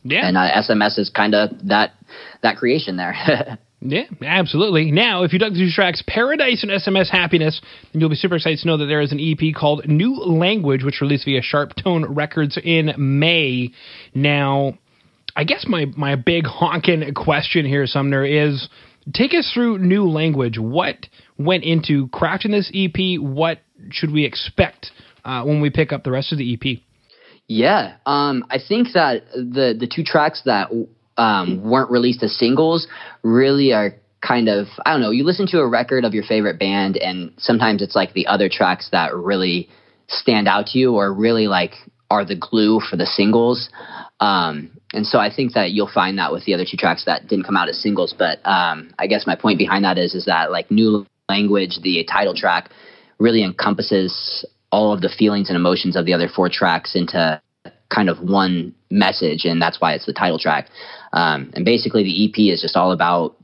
Yeah, 0.03 0.27
and 0.27 0.37
uh, 0.37 0.51
SMS 0.57 0.99
is 0.99 1.11
kind 1.11 1.35
of 1.35 1.51
that 1.69 1.93
that 2.43 2.57
creation 2.57 2.97
there. 2.97 3.59
Yeah, 3.85 4.05
absolutely. 4.23 4.93
Now, 4.93 5.25
if 5.25 5.33
you 5.33 5.41
dug 5.41 5.55
these 5.55 5.75
tracks, 5.75 6.05
Paradise 6.07 6.63
and 6.63 6.71
SMS 6.71 7.09
Happiness, 7.09 7.61
then 7.93 8.01
you'll 8.01 8.11
be 8.11 8.17
super 8.17 8.37
excited 8.37 8.61
to 8.61 8.67
know 8.69 8.77
that 8.77 8.87
there 8.87 9.01
is 9.01 9.11
an 9.11 9.19
EP 9.21 9.53
called 9.55 9.89
New 9.89 10.15
Language, 10.15 10.85
which 10.85 11.01
released 11.01 11.25
via 11.25 11.43
SharpTone 11.43 12.07
Records 12.09 12.57
in 12.63 12.93
May. 12.97 13.73
Now, 14.15 14.79
I 15.35 15.43
guess 15.43 15.67
my, 15.67 15.87
my 15.97 16.15
big 16.15 16.47
honking 16.47 17.13
question 17.15 17.67
here, 17.67 17.85
Sumner, 17.87 18.25
is 18.25 18.69
take 19.13 19.35
us 19.35 19.51
through 19.53 19.79
New 19.79 20.09
Language. 20.09 20.59
What 20.59 21.09
went 21.37 21.65
into 21.65 22.07
crafting 22.09 22.53
this 22.53 22.71
EP? 22.73 23.21
What 23.21 23.59
should 23.91 24.13
we 24.13 24.25
expect 24.25 24.93
uh, 25.25 25.43
when 25.43 25.61
we 25.61 25.71
pick 25.71 25.93
up 25.93 26.05
the 26.05 26.13
rest 26.13 26.31
of 26.31 26.39
the 26.39 26.55
EP? 26.55 26.79
Yeah, 27.49 27.97
um, 28.07 28.47
I 28.49 28.59
think 28.67 28.93
that 28.95 29.25
the 29.35 29.77
the 29.79 29.91
two 29.93 30.05
tracks 30.05 30.43
that 30.47 30.71
um, 31.17 31.63
weren't 31.63 31.91
released 31.91 32.23
as 32.23 32.37
singles 32.37 32.87
really 33.23 33.73
are 33.73 33.95
kind 34.21 34.49
of 34.49 34.69
I 34.87 34.93
don't 34.93 35.01
know. 35.01 35.11
You 35.11 35.25
listen 35.25 35.47
to 35.49 35.59
a 35.59 35.69
record 35.69 36.05
of 36.05 36.15
your 36.15 36.25
favorite 36.25 36.59
band, 36.59 36.97
and 36.97 37.33
sometimes 37.39 37.83
it's 37.83 37.95
like 37.95 38.13
the 38.13 38.27
other 38.27 38.49
tracks 38.49 38.89
that 38.93 39.15
really 39.15 39.69
stand 40.09 40.49
out 40.49 40.67
to 40.69 40.79
you, 40.79 40.95
or 40.95 41.13
really 41.13 41.49
like 41.49 41.73
are 42.11 42.25
the 42.25 42.37
glue 42.37 42.81
for 42.81 42.97
the 42.97 43.07
singles. 43.07 43.71
Um, 44.21 44.79
and 44.93 45.07
so 45.07 45.19
I 45.19 45.35
think 45.35 45.55
that 45.55 45.73
you'll 45.73 45.91
find 45.93 46.19
that 46.19 46.33
with 46.33 46.45
the 46.45 46.55
other 46.55 46.67
two 46.71 46.77
tracks 46.77 47.05
that 47.07 47.27
didn't 47.27 47.47
come 47.47 47.57
out 47.57 47.69
as 47.69 47.81
singles. 47.81 48.15
But 48.17 48.39
um, 48.47 48.95
I 48.99 49.07
guess 49.07 49.27
my 49.27 49.35
point 49.35 49.59
behind 49.59 49.85
that 49.85 49.99
is 49.99 50.15
is 50.15 50.27
that 50.27 50.53
like 50.53 50.71
new 50.71 51.07
language, 51.29 51.79
the 51.83 52.05
title 52.05 52.35
track, 52.35 52.71
really 53.19 53.43
encompasses 53.43 54.45
all 54.71 54.93
of 54.93 55.01
the 55.01 55.09
feelings 55.09 55.49
and 55.49 55.57
emotions 55.57 55.97
of 55.97 56.07
the 56.07 56.15
other 56.15 56.29
four 56.29 56.49
tracks 56.49 56.95
into 56.95 57.41
kind 57.95 58.09
of 58.09 58.21
one 58.21 58.75
message, 58.91 59.45
and 59.45 59.61
that's 59.61 59.81
why 59.81 59.93
it's 59.95 60.07
the 60.07 60.13
title 60.13 60.39
track. 60.39 60.69
Um, 61.13 61.51
and 61.55 61.65
basically, 61.65 62.03
the 62.03 62.25
EP 62.25 62.53
is 62.53 62.63
just 62.63 62.77
all 62.77 62.93
about, 62.93 63.37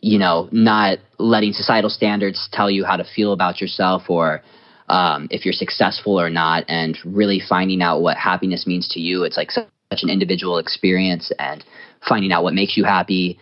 you 0.00 0.18
know, 0.18 0.48
not 0.52 0.98
letting 1.18 1.52
societal 1.52 1.90
standards 1.90 2.48
tell 2.52 2.70
you 2.70 2.84
how 2.84 2.96
to 2.96 3.04
feel 3.04 3.32
about 3.32 3.60
yourself 3.60 4.08
or 4.08 4.42
um, 4.88 5.28
if 5.30 5.44
you're 5.44 5.54
successful 5.54 6.20
or 6.20 6.28
not, 6.28 6.64
and 6.68 6.98
really 7.04 7.40
finding 7.40 7.82
out 7.82 8.02
what 8.02 8.16
happiness 8.16 8.66
means 8.66 8.88
to 8.88 9.00
you. 9.00 9.24
It's 9.24 9.36
like 9.36 9.50
such 9.50 10.02
an 10.02 10.10
individual 10.10 10.58
experience, 10.58 11.32
and 11.38 11.64
finding 12.06 12.32
out 12.32 12.42
what 12.42 12.54
makes 12.54 12.76
you 12.76 12.84
happy, 12.84 13.38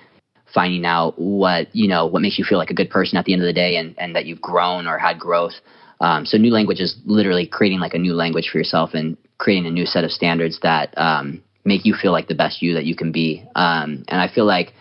finding 0.55 0.85
out 0.85 1.19
what 1.19 1.75
you 1.75 1.89
know 1.89 2.07
what 2.07 2.23
makes 2.23 2.39
you 2.39 2.45
feel 2.45 2.59
like 2.59 2.71
a 2.71 2.75
good 2.75 2.91
person 2.91 3.19
at 3.19 3.25
the 3.25 3.33
end 3.33 3.43
of 3.43 3.47
the 3.47 3.53
day, 3.53 3.77
and 3.77 3.95
and 3.99 4.15
that 4.15 4.27
you've 4.27 4.41
grown 4.41 4.87
or 4.87 4.99
had 4.99 5.19
growth. 5.19 5.55
Um, 6.00 6.25
so 6.25 6.39
new 6.39 6.53
language 6.53 6.81
is 6.81 6.97
literally 7.05 7.47
creating 7.47 7.81
like 7.81 7.95
a 7.95 7.99
new 7.99 8.15
language 8.15 8.49
for 8.50 8.59
yourself 8.59 8.95
and 8.95 9.19
creating 9.37 9.67
a 9.67 9.71
new 9.71 9.85
set 9.85 10.05
of 10.05 10.11
standards 10.11 10.59
that 10.62 10.97
um, 10.97 11.43
make 11.64 11.85
you 11.85 11.95
feel 11.95 12.12
like 12.12 12.29
the 12.29 12.35
best 12.35 12.62
you 12.62 12.75
that 12.75 12.85
you 12.85 12.97
can 12.97 13.12
be. 13.12 13.45
Um, 13.55 14.05
and 14.09 14.21
I 14.21 14.29
feel 14.33 14.47
like 14.47 14.73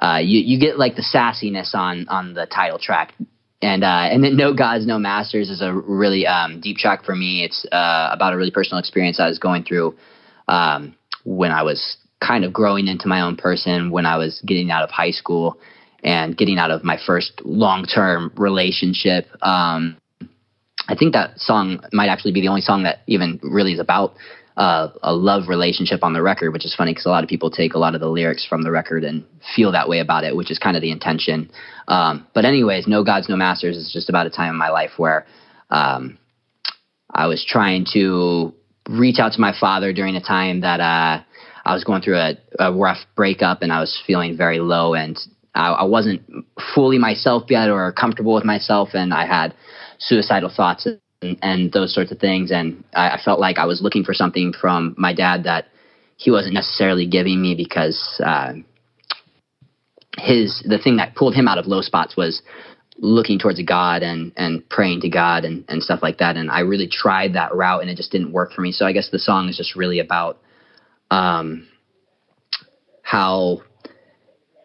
uh, 0.00 0.18
you 0.22 0.40
you 0.40 0.58
get 0.58 0.78
like 0.78 0.96
the 0.96 1.02
sassiness 1.02 1.74
on 1.74 2.08
on 2.08 2.34
the 2.34 2.46
title 2.46 2.78
track. 2.78 3.14
And 3.62 3.82
uh, 3.82 4.08
and 4.10 4.22
then 4.22 4.36
No 4.36 4.52
Gods, 4.52 4.86
No 4.86 4.98
Masters 4.98 5.48
is 5.48 5.62
a 5.62 5.72
really 5.72 6.26
um, 6.26 6.60
deep 6.60 6.76
track 6.76 7.04
for 7.04 7.14
me. 7.14 7.44
It's 7.44 7.64
uh, 7.72 8.10
about 8.12 8.34
a 8.34 8.36
really 8.36 8.50
personal 8.50 8.78
experience 8.78 9.18
I 9.18 9.28
was 9.28 9.38
going 9.38 9.64
through 9.64 9.96
um, 10.48 10.94
when 11.24 11.50
I 11.50 11.62
was 11.62 11.96
kind 12.20 12.44
of 12.44 12.52
growing 12.52 12.88
into 12.88 13.08
my 13.08 13.22
own 13.22 13.36
person, 13.36 13.90
when 13.90 14.06
I 14.06 14.16
was 14.16 14.42
getting 14.46 14.70
out 14.70 14.82
of 14.82 14.90
high 14.90 15.10
school 15.12 15.58
and 16.02 16.36
getting 16.36 16.58
out 16.58 16.70
of 16.70 16.84
my 16.84 16.98
first 17.06 17.40
long 17.44 17.86
term 17.86 18.32
relationship. 18.36 19.26
Um, 19.42 19.96
I 20.86 20.94
think 20.94 21.14
that 21.14 21.38
song 21.38 21.82
might 21.92 22.08
actually 22.08 22.32
be 22.32 22.42
the 22.42 22.48
only 22.48 22.60
song 22.60 22.82
that 22.82 23.00
even 23.06 23.40
really 23.42 23.72
is 23.72 23.80
about 23.80 24.14
uh, 24.56 24.88
a 25.02 25.12
love 25.12 25.48
relationship 25.48 26.04
on 26.04 26.12
the 26.12 26.22
record, 26.22 26.52
which 26.52 26.64
is 26.64 26.74
funny 26.74 26.92
because 26.92 27.06
a 27.06 27.10
lot 27.10 27.24
of 27.24 27.28
people 27.28 27.50
take 27.50 27.74
a 27.74 27.78
lot 27.78 27.94
of 27.94 28.00
the 28.00 28.08
lyrics 28.08 28.46
from 28.46 28.62
the 28.62 28.70
record 28.70 29.02
and 29.02 29.24
feel 29.56 29.72
that 29.72 29.88
way 29.88 29.98
about 29.98 30.22
it, 30.22 30.36
which 30.36 30.50
is 30.50 30.58
kind 30.58 30.76
of 30.76 30.80
the 30.80 30.92
intention. 30.92 31.50
Um, 31.88 32.26
but 32.34 32.44
anyways, 32.44 32.86
No 32.86 33.02
Gods, 33.02 33.28
No 33.28 33.36
Masters 33.36 33.76
is 33.76 33.92
just 33.92 34.08
about 34.08 34.26
a 34.26 34.30
time 34.30 34.50
in 34.50 34.56
my 34.56 34.70
life 34.70 34.92
where 34.96 35.26
um, 35.70 36.18
I 37.10 37.26
was 37.26 37.44
trying 37.44 37.86
to 37.94 38.54
reach 38.88 39.18
out 39.18 39.32
to 39.32 39.40
my 39.40 39.52
father 39.58 39.92
during 39.92 40.14
a 40.14 40.20
time 40.20 40.60
that 40.60 40.80
uh, 40.80 41.22
I 41.64 41.74
was 41.74 41.82
going 41.82 42.02
through 42.02 42.18
a, 42.18 42.36
a, 42.58 42.72
rough 42.72 42.98
breakup 43.16 43.62
and 43.62 43.72
I 43.72 43.80
was 43.80 43.98
feeling 44.06 44.36
very 44.36 44.58
low 44.58 44.94
and 44.94 45.18
I, 45.54 45.68
I 45.70 45.84
wasn't 45.84 46.22
fully 46.74 46.98
myself 46.98 47.44
yet 47.48 47.70
or 47.70 47.90
comfortable 47.92 48.34
with 48.34 48.44
myself 48.44 48.90
and 48.92 49.14
I 49.14 49.26
had 49.26 49.54
suicidal 49.98 50.52
thoughts 50.54 50.86
and, 51.42 51.72
those 51.72 51.94
sorts 51.94 52.12
of 52.12 52.18
things. 52.18 52.50
And 52.50 52.84
I, 52.94 53.10
I, 53.10 53.20
felt 53.24 53.40
like 53.40 53.58
I 53.58 53.66
was 53.66 53.82
looking 53.82 54.04
for 54.04 54.14
something 54.14 54.52
from 54.52 54.94
my 54.98 55.12
dad 55.14 55.44
that 55.44 55.66
he 56.16 56.30
wasn't 56.30 56.54
necessarily 56.54 57.06
giving 57.06 57.40
me 57.40 57.54
because 57.54 58.20
uh, 58.24 58.52
his 60.18 60.62
the 60.66 60.78
thing 60.78 60.96
that 60.96 61.14
pulled 61.14 61.34
him 61.34 61.48
out 61.48 61.58
of 61.58 61.66
low 61.66 61.80
spots 61.80 62.16
was 62.16 62.42
looking 62.98 63.38
towards 63.38 63.60
God 63.62 64.02
and 64.02 64.32
and 64.36 64.68
praying 64.68 65.00
to 65.00 65.08
God 65.08 65.44
and 65.44 65.64
and 65.68 65.82
stuff 65.82 66.00
like 66.02 66.18
that. 66.18 66.36
And 66.36 66.50
I 66.50 66.60
really 66.60 66.88
tried 66.88 67.34
that 67.34 67.54
route 67.54 67.82
and 67.82 67.90
it 67.90 67.96
just 67.96 68.12
didn't 68.12 68.32
work 68.32 68.52
for 68.52 68.60
me. 68.60 68.72
So 68.72 68.86
I 68.86 68.92
guess 68.92 69.10
the 69.10 69.18
song 69.18 69.48
is 69.48 69.56
just 69.56 69.74
really 69.74 69.98
about 69.98 70.38
um, 71.10 71.66
how 73.02 73.62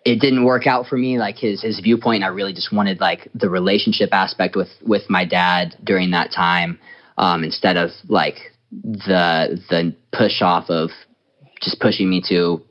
it 0.06 0.20
didn't 0.20 0.46
work 0.46 0.66
out 0.66 0.88
for 0.88 0.98
me 0.98 1.20
like 1.20 1.38
his 1.38 1.62
his 1.62 1.80
viewpoint. 1.80 2.24
I 2.24 2.28
really 2.28 2.54
just 2.54 2.72
wanted 2.72 3.00
like 3.00 3.30
the 3.34 3.50
relationship 3.50 4.10
aspect 4.14 4.56
with 4.56 4.70
with 4.82 5.10
my 5.10 5.26
dad 5.26 5.76
during 5.84 6.12
that 6.12 6.32
time 6.32 6.80
um, 7.18 7.44
instead 7.44 7.78
of 7.78 7.92
like 8.08 8.38
the 8.72 9.62
the 9.70 9.96
push 10.12 10.42
off 10.42 10.70
of 10.70 10.90
just 11.62 11.80
pushing 11.80 12.10
me 12.10 12.24
to 12.30 12.62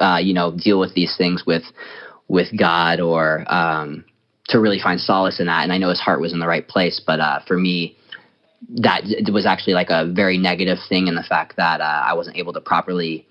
uh, 0.00 0.18
you 0.18 0.32
know 0.32 0.56
deal 0.56 0.78
with 0.78 0.94
these 0.94 1.16
things 1.16 1.44
with 1.46 1.64
with 2.28 2.48
god 2.58 3.00
or 3.00 3.44
um, 3.52 4.04
to 4.48 4.60
really 4.60 4.80
find 4.80 5.00
solace 5.00 5.40
in 5.40 5.46
that. 5.46 5.64
And 5.64 5.72
i 5.72 5.78
know 5.78 5.88
his 5.88 6.00
heart 6.00 6.20
was 6.20 6.32
in 6.32 6.38
the 6.38 6.46
right 6.46 6.66
place 6.66 7.00
but 7.04 7.20
uh, 7.20 7.40
for 7.46 7.56
me 7.56 7.96
that 8.68 9.04
was 9.32 9.46
actually 9.46 9.74
like 9.74 9.90
a 9.90 10.10
very 10.12 10.38
negative 10.38 10.78
thing 10.88 11.08
in 11.08 11.14
the 11.14 11.22
fact 11.22 11.56
that 11.56 11.80
uh, 11.80 12.02
i 12.06 12.14
wasn't 12.14 12.36
able 12.36 12.52
to 12.52 12.60
properly 12.60 13.26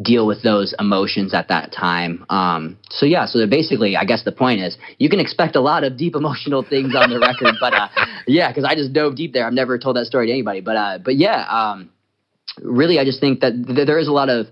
deal 0.00 0.26
with 0.26 0.42
those 0.42 0.74
emotions 0.78 1.34
at 1.34 1.48
that 1.48 1.72
time. 1.72 2.24
Um, 2.30 2.78
so 2.90 3.04
yeah, 3.04 3.26
so 3.26 3.44
basically, 3.46 3.96
I 3.96 4.04
guess 4.04 4.24
the 4.24 4.32
point 4.32 4.60
is 4.60 4.78
you 4.98 5.08
can 5.08 5.18
expect 5.18 5.56
a 5.56 5.60
lot 5.60 5.82
of 5.82 5.96
deep 5.96 6.14
emotional 6.14 6.62
things 6.62 6.94
on 6.94 7.10
the 7.10 7.18
record, 7.20 7.54
but 7.60 7.74
uh, 7.74 7.88
yeah, 8.26 8.48
because 8.48 8.64
I 8.64 8.74
just 8.74 8.92
dove 8.92 9.16
deep 9.16 9.32
there. 9.32 9.46
I've 9.46 9.52
never 9.52 9.78
told 9.78 9.96
that 9.96 10.06
story 10.06 10.26
to 10.28 10.32
anybody, 10.32 10.60
but 10.60 10.76
uh, 10.76 10.98
but 11.04 11.16
yeah, 11.16 11.46
um, 11.48 11.90
really, 12.62 12.98
I 12.98 13.04
just 13.04 13.20
think 13.20 13.40
that 13.40 13.52
th- 13.66 13.86
there 13.86 13.98
is 13.98 14.08
a 14.08 14.12
lot 14.12 14.28
of 14.28 14.46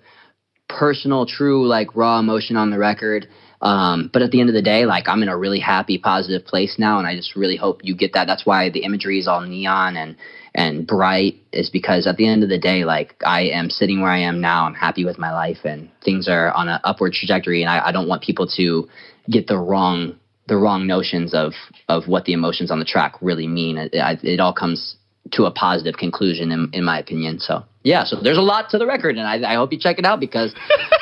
personal, 0.69 1.27
true, 1.27 1.67
like 1.67 1.95
raw 1.95 2.19
emotion 2.19 2.57
on 2.57 2.71
the 2.71 2.79
record. 2.79 3.29
Um, 3.63 4.11
but 4.13 4.23
at 4.23 4.33
the 4.33 4.41
end 4.41 4.51
of 4.51 4.55
the 4.55 4.63
day, 4.63 4.85
like 4.85 5.09
I'm 5.09 5.23
in 5.23 5.29
a 5.29 5.37
really 5.37 5.61
happy, 5.61 5.97
positive 5.97 6.45
place 6.45 6.77
now, 6.79 6.99
and 6.99 7.07
I 7.07 7.17
just 7.17 7.37
really 7.37 7.57
hope 7.57 7.81
you 7.83 7.97
get 7.97 8.13
that. 8.13 8.27
That's 8.27 8.45
why 8.45 8.71
the 8.71 8.81
imagery 8.81 9.19
is 9.19 9.29
all 9.29 9.41
neon 9.41 9.97
and 9.97 10.17
and 10.57 10.87
bright 10.87 11.35
is 11.53 11.69
because 11.69 12.07
at 12.07 12.17
the 12.17 12.27
end 12.27 12.43
of 12.43 12.49
the 12.49 12.59
day, 12.59 12.85
like 12.85 13.15
I 13.25 13.43
am 13.43 13.69
sitting 13.69 14.01
where 14.01 14.11
I 14.11 14.21
am 14.21 14.41
now. 14.41 14.65
I'm 14.65 14.75
happy 14.75 15.05
with 15.05 15.19
my 15.19 15.31
life 15.31 15.59
and 15.65 15.91
things 16.03 16.29
are 16.29 16.51
on 16.53 16.69
an 16.69 16.81
upward 16.83 17.13
trajectory. 17.13 17.61
And 17.61 17.71
I, 17.71 17.89
I 17.89 17.93
don't 17.93 18.09
want 18.09 18.23
people 18.23 18.49
to 18.57 18.89
get 19.31 19.47
the 19.47 19.59
wrong 19.59 20.19
the 20.49 20.57
wrong 20.57 20.87
notions 20.87 21.35
of 21.35 21.53
of 21.89 22.09
what 22.09 22.25
the 22.25 22.33
emotions 22.33 22.71
on 22.71 22.79
the 22.79 22.87
track 22.87 23.17
really 23.21 23.47
mean. 23.47 23.77
It, 23.77 23.91
it, 23.93 24.41
all 24.41 24.55
comes 24.55 24.96
to 25.33 25.45
a 25.45 25.51
positive 25.51 25.97
conclusion, 25.97 26.53
in, 26.53 26.71
in 26.73 26.85
my 26.85 26.99
opinion. 26.99 27.39
So 27.39 27.65
yeah, 27.87 28.05
so 28.05 28.17
there's 28.21 28.37
a 28.37 28.43
lot 28.43 28.71
to 28.71 28.79
the 28.79 28.87
record, 28.87 29.17
and 29.17 29.27
I, 29.27 29.53
I 29.53 29.55
hope 29.55 29.73
you 29.73 29.79
check 29.79 30.01
it 30.01 30.05
out 30.05 30.19
because, 30.19 30.53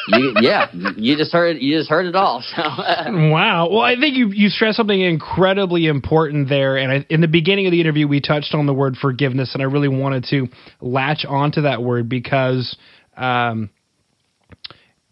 you, 0.09 0.35
yeah, 0.40 0.71
you 0.97 1.16
just 1.16 1.33
heard 1.33 1.57
you 1.59 1.78
just 1.78 1.88
heard 1.88 2.04
it 2.04 2.14
all. 2.14 2.43
So. 2.43 2.62
wow. 2.62 3.69
Well, 3.71 3.81
I 3.81 3.99
think 3.99 4.16
you 4.16 4.28
you 4.28 4.50
stressed 4.50 4.76
something 4.76 5.00
incredibly 5.00 5.87
important 5.87 6.50
there, 6.50 6.76
and 6.76 6.93
I, 6.93 7.07
in 7.09 7.23
the 7.23 7.28
beginning 7.28 7.66
of 7.66 7.73
the 7.73 7.81
interview, 7.81 8.07
we 8.07 8.21
touched 8.21 8.54
on 8.54 8.66
the 8.66 8.75
word 8.75 8.97
forgiveness, 8.97 9.54
and 9.54 9.62
I 9.62 9.66
really 9.66 9.88
wanted 9.88 10.26
to 10.31 10.49
latch 10.81 11.25
onto 11.26 11.62
that 11.62 11.83
word 11.83 12.09
because. 12.09 12.76
Um, 13.16 13.71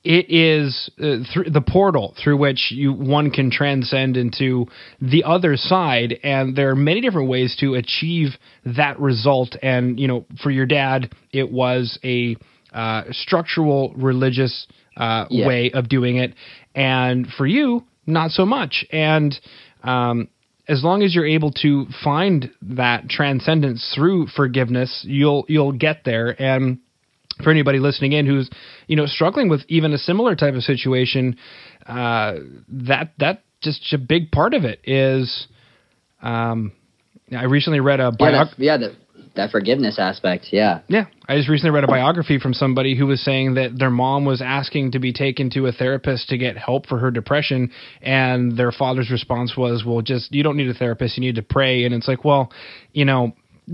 it 0.04 0.30
is 0.30 0.90
uh, 0.99 1.18
th- 1.32 1.52
the 1.52 1.61
portal 1.61 2.14
through 2.23 2.37
which 2.37 2.73
you 2.73 2.92
one 2.92 3.30
can 3.30 3.50
transcend 3.50 4.16
into 4.16 4.66
the 5.00 5.23
other 5.25 5.56
side 5.56 6.18
and 6.25 6.56
there 6.56 6.71
are 6.71 6.76
many 6.76 7.00
different 7.00 7.28
ways 7.28 7.56
to 7.61 7.75
achieve 7.75 8.30
that 8.64 8.99
result. 8.99 9.56
And 9.62 10.00
you 10.00 10.09
know 10.09 10.26
for 10.42 10.50
your 10.50 10.66
dad 10.66 11.14
it 11.32 11.50
was 11.50 11.99
a 12.02 12.37
uh, 12.73 13.04
structural 13.11 13.92
religious 13.97 14.66
uh, 14.97 15.26
yeah. 15.30 15.47
way 15.47 15.71
of 15.73 15.88
doing 15.88 16.16
it. 16.16 16.35
And 16.75 17.26
for 17.26 17.47
you 17.47 17.85
not 18.06 18.32
so 18.32 18.44
much. 18.44 18.85
And 18.90 19.38
um, 19.85 20.28
as 20.66 20.82
long 20.82 21.02
as 21.02 21.14
you're 21.14 21.26
able 21.26 21.52
to 21.62 21.87
find 22.02 22.50
that 22.62 23.09
transcendence 23.09 23.92
through 23.94 24.26
forgiveness 24.35 25.04
you'll 25.06 25.44
you'll 25.49 25.73
get 25.73 26.02
there. 26.04 26.35
And 26.42 26.80
for 27.42 27.50
anybody 27.50 27.78
listening 27.78 28.12
in 28.12 28.26
who's 28.26 28.50
you 28.87 28.96
know 28.96 29.06
struggling 29.06 29.49
with 29.49 29.62
even 29.68 29.92
a 29.92 29.99
similar 29.99 30.34
type 30.37 30.54
of 30.54 30.62
situation, 30.62 31.37
uh, 31.87 32.34
that 32.68 33.12
that 33.18 33.42
just 33.61 33.92
a 33.92 33.99
big 33.99 34.30
part 34.30 34.54
of 34.54 34.64
it 34.64 34.80
is. 34.84 35.46
Um, 36.22 36.72
I 37.37 37.44
recently 37.44 37.80
read 37.80 38.00
a 38.00 38.12
biography. 38.12 38.64
Yeah, 38.64 38.76
that, 38.76 38.90
yeah, 38.90 38.96
that 39.34 39.50
forgiveness 39.50 39.99
aspect. 39.99 40.46
Yeah. 40.50 40.80
Yeah. 40.88 41.06
I 41.28 41.37
just 41.37 41.49
recently 41.49 41.75
read 41.75 41.84
a 41.84 41.88
biography 41.88 42.38
from 42.38 42.52
somebody 42.52 42.96
who 42.96 43.06
was 43.06 43.25
saying 43.25 43.54
that 43.54 43.78
their 43.78 43.90
mom 43.90 44.25
was 44.25 44.42
asking 44.42 44.92
to 44.92 44.99
be 44.99 45.12
taken 45.12 45.50
to 45.50 45.66
a 45.66 45.72
therapist 45.72 46.28
to 46.28 46.38
get 46.38 46.56
help 46.56 46.87
for 46.87 46.99
her 46.99 47.11
depression. 47.11 47.70
And 48.02 48.56
their 48.56 48.72
father's 48.72 49.11
response 49.11 49.56
was, 49.56 49.84
well, 49.87 50.02
just, 50.02 50.32
you 50.34 50.42
don't 50.42 50.56
need 50.56 50.68
a 50.68 50.75
therapist. 50.75 51.16
You 51.16 51.22
need 51.22 51.37
to 51.37 51.42
pray. 51.42 51.84
And 51.84 51.94
it's 51.94 52.08
like, 52.08 52.25
well, 52.25 52.52
you 52.92 53.04
know, 53.04 53.32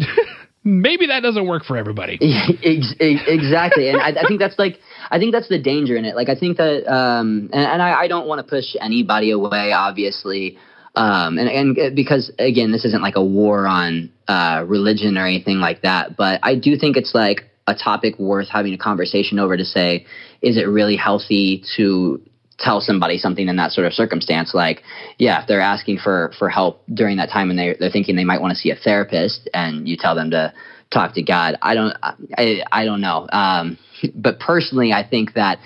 maybe 0.65 1.07
that 1.07 1.21
doesn't 1.21 1.47
work 1.47 1.65
for 1.65 1.77
everybody. 1.77 2.19
exactly, 2.63 3.89
and 3.89 4.01
I, 4.01 4.09
I, 4.09 4.27
think 4.27 4.41
that's 4.41 4.59
like 4.59 4.81
I 5.11 5.19
think 5.19 5.33
that's 5.33 5.49
the 5.49 5.59
danger 5.59 5.97
in 5.97 6.05
it. 6.05 6.17
Like 6.17 6.29
I 6.29 6.35
think 6.35 6.57
that, 6.57 6.87
um, 6.93 7.51
and, 7.53 7.65
and 7.65 7.83
I, 7.83 8.03
I, 8.03 8.09
don't 8.09 8.27
want 8.27 8.45
to 8.45 8.49
push 8.49 8.77
anybody 8.81 9.31
away, 9.31 9.73
obviously, 9.73 10.59
um, 10.95 11.39
and 11.39 11.49
and 11.49 11.97
because 11.97 12.33
again, 12.39 12.73
this 12.73 12.85
isn't 12.85 13.03
like 13.03 13.17
a 13.17 13.25
war 13.25 13.67
on 13.67 14.11
uh, 14.27 14.65
religion 14.67 15.17
or 15.17 15.27
anything 15.27 15.59
like 15.59 15.83
that. 15.83 16.17
But 16.17 16.41
I 16.43 16.55
do 16.55 16.77
think 16.77 16.97
it's 16.97 17.15
like 17.15 17.49
a 17.67 17.75
topic 17.75 18.19
worth 18.19 18.49
having 18.49 18.73
a 18.73 18.79
conversation 18.79 19.39
over 19.39 19.57
to 19.57 19.65
say, 19.65 20.07
is 20.43 20.57
it 20.57 20.63
really 20.63 20.97
healthy 20.97 21.63
to 21.77 22.21
tell 22.59 22.81
somebody 22.81 23.19
something 23.19 23.49
in 23.49 23.57
that 23.57 23.71
sort 23.71 23.87
of 23.87 23.93
circumstance 23.93 24.53
like 24.53 24.83
yeah 25.19 25.41
if 25.41 25.47
they're 25.47 25.61
asking 25.61 25.99
for 25.99 26.33
for 26.39 26.49
help 26.49 26.83
during 26.93 27.17
that 27.17 27.31
time 27.31 27.51
and 27.51 27.59
they 27.59 27.77
they're 27.79 27.91
thinking 27.91 28.17
they 28.17 28.25
might 28.25 28.41
want 28.41 28.51
to 28.51 28.57
see 28.57 28.71
a 28.71 28.77
therapist 28.77 29.49
and 29.55 29.89
you 29.89 29.97
tell 29.97 30.15
them 30.15 30.31
to 30.31 30.53
talk 30.91 31.15
to 31.15 31.23
god 31.23 31.57
i 31.63 31.75
don't 31.75 31.97
i, 32.37 32.63
I 32.73 32.85
don't 32.85 33.01
know. 33.01 33.29
Um, 33.33 33.79
but 34.15 34.41
personally 34.41 34.93
i 34.93 35.07
think 35.09 35.35
that 35.35 35.59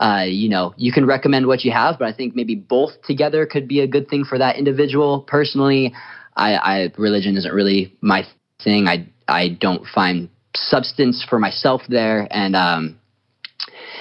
uh, 0.00 0.24
you 0.26 0.48
know 0.48 0.72
you 0.78 0.92
can 0.92 1.04
recommend 1.04 1.46
what 1.46 1.62
you 1.62 1.72
have 1.72 1.98
but 1.98 2.08
i 2.08 2.12
think 2.12 2.34
maybe 2.34 2.54
both 2.54 2.90
together 3.02 3.44
could 3.46 3.68
be 3.68 3.80
a 3.80 3.86
good 3.86 4.08
thing 4.08 4.24
for 4.24 4.38
that 4.38 4.56
individual. 4.56 5.20
Personally 5.20 5.94
i, 6.36 6.54
I 6.54 6.92
religion 6.96 7.36
isn't 7.36 7.52
really 7.52 7.94
my 8.00 8.24
thing. 8.62 8.88
I 8.88 9.08
i 9.28 9.48
don't 9.48 9.86
find 9.86 10.28
substance 10.54 11.24
for 11.28 11.38
myself 11.38 11.82
there. 11.88 12.26
And 12.30 12.56
um 12.56 12.99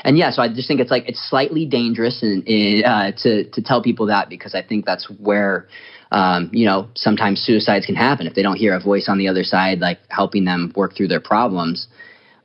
and 0.03 0.17
yeah, 0.17 0.31
so 0.31 0.41
I 0.41 0.47
just 0.47 0.67
think 0.67 0.79
it's 0.79 0.91
like 0.91 1.07
it's 1.07 1.29
slightly 1.29 1.65
dangerous 1.65 2.21
and 2.21 2.43
uh, 2.85 3.11
to 3.23 3.43
to 3.45 3.61
tell 3.61 3.81
people 3.81 4.07
that 4.07 4.29
because 4.29 4.55
I 4.55 4.61
think 4.61 4.85
that's 4.85 5.09
where 5.19 5.67
um, 6.11 6.49
you 6.53 6.65
know 6.65 6.89
sometimes 6.95 7.41
suicides 7.41 7.85
can 7.85 7.95
happen 7.95 8.27
if 8.27 8.33
they 8.35 8.41
don't 8.41 8.57
hear 8.57 8.75
a 8.75 8.79
voice 8.79 9.07
on 9.09 9.17
the 9.17 9.27
other 9.27 9.43
side 9.43 9.79
like 9.79 9.99
helping 10.09 10.45
them 10.45 10.71
work 10.75 10.95
through 10.95 11.07
their 11.07 11.19
problems. 11.19 11.87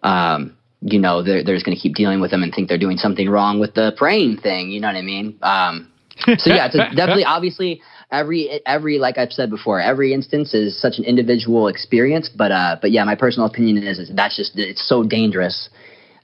Um, 0.03 0.57
you 0.83 0.99
know, 0.99 1.23
they're, 1.23 1.43
they're 1.43 1.55
just 1.55 1.65
going 1.65 1.77
to 1.77 1.81
keep 1.81 1.95
dealing 1.95 2.21
with 2.21 2.31
them 2.31 2.43
and 2.43 2.53
think 2.53 2.69
they're 2.69 2.77
doing 2.77 2.99
something 2.99 3.29
wrong 3.29 3.59
with 3.59 3.73
the 3.73 3.95
praying 3.97 4.37
thing. 4.37 4.71
You 4.71 4.81
know 4.81 4.89
what 4.89 4.97
I 4.97 5.03
mean? 5.03 5.39
Um, 5.41 5.91
so 6.37 6.53
yeah, 6.53 6.67
it's 6.67 6.75
definitely 6.97 7.25
obviously 7.25 7.81
every 8.11 8.61
every 8.67 8.99
like 8.99 9.19
I've 9.19 9.33
said 9.33 9.51
before, 9.51 9.81
every 9.81 10.13
instance 10.13 10.55
is 10.55 10.81
such 10.81 10.99
an 10.99 11.05
individual 11.05 11.69
experience. 11.69 12.29
But 12.29 12.53
uh, 12.53 12.77
but 12.81 12.91
yeah, 12.91 13.05
my 13.05 13.15
personal 13.15 13.49
opinion 13.49 13.79
is, 13.79 13.99
is 13.99 14.11
that's 14.15 14.37
just 14.37 14.53
it's 14.57 14.87
so 14.87 15.03
dangerous. 15.03 15.71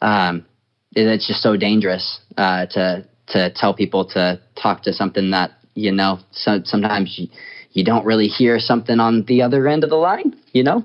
Um, 0.03 0.45
it's 0.93 1.27
just 1.27 1.43
so 1.43 1.57
dangerous 1.57 2.21
uh, 2.37 2.67
to 2.67 3.07
to 3.29 3.51
tell 3.55 3.75
people 3.75 4.05
to 4.05 4.41
talk 4.61 4.83
to 4.83 4.93
something 4.93 5.31
that 5.31 5.53
you 5.75 5.93
know 5.93 6.19
so, 6.33 6.61
sometimes 6.65 7.17
you, 7.19 7.29
you 7.73 7.85
don't 7.85 8.05
really 8.05 8.27
hear 8.27 8.59
something 8.59 8.99
on 8.99 9.25
the 9.27 9.43
other 9.43 9.69
end 9.69 9.85
of 9.85 9.91
the 9.91 9.97
line 9.97 10.35
you 10.53 10.63
know? 10.65 10.85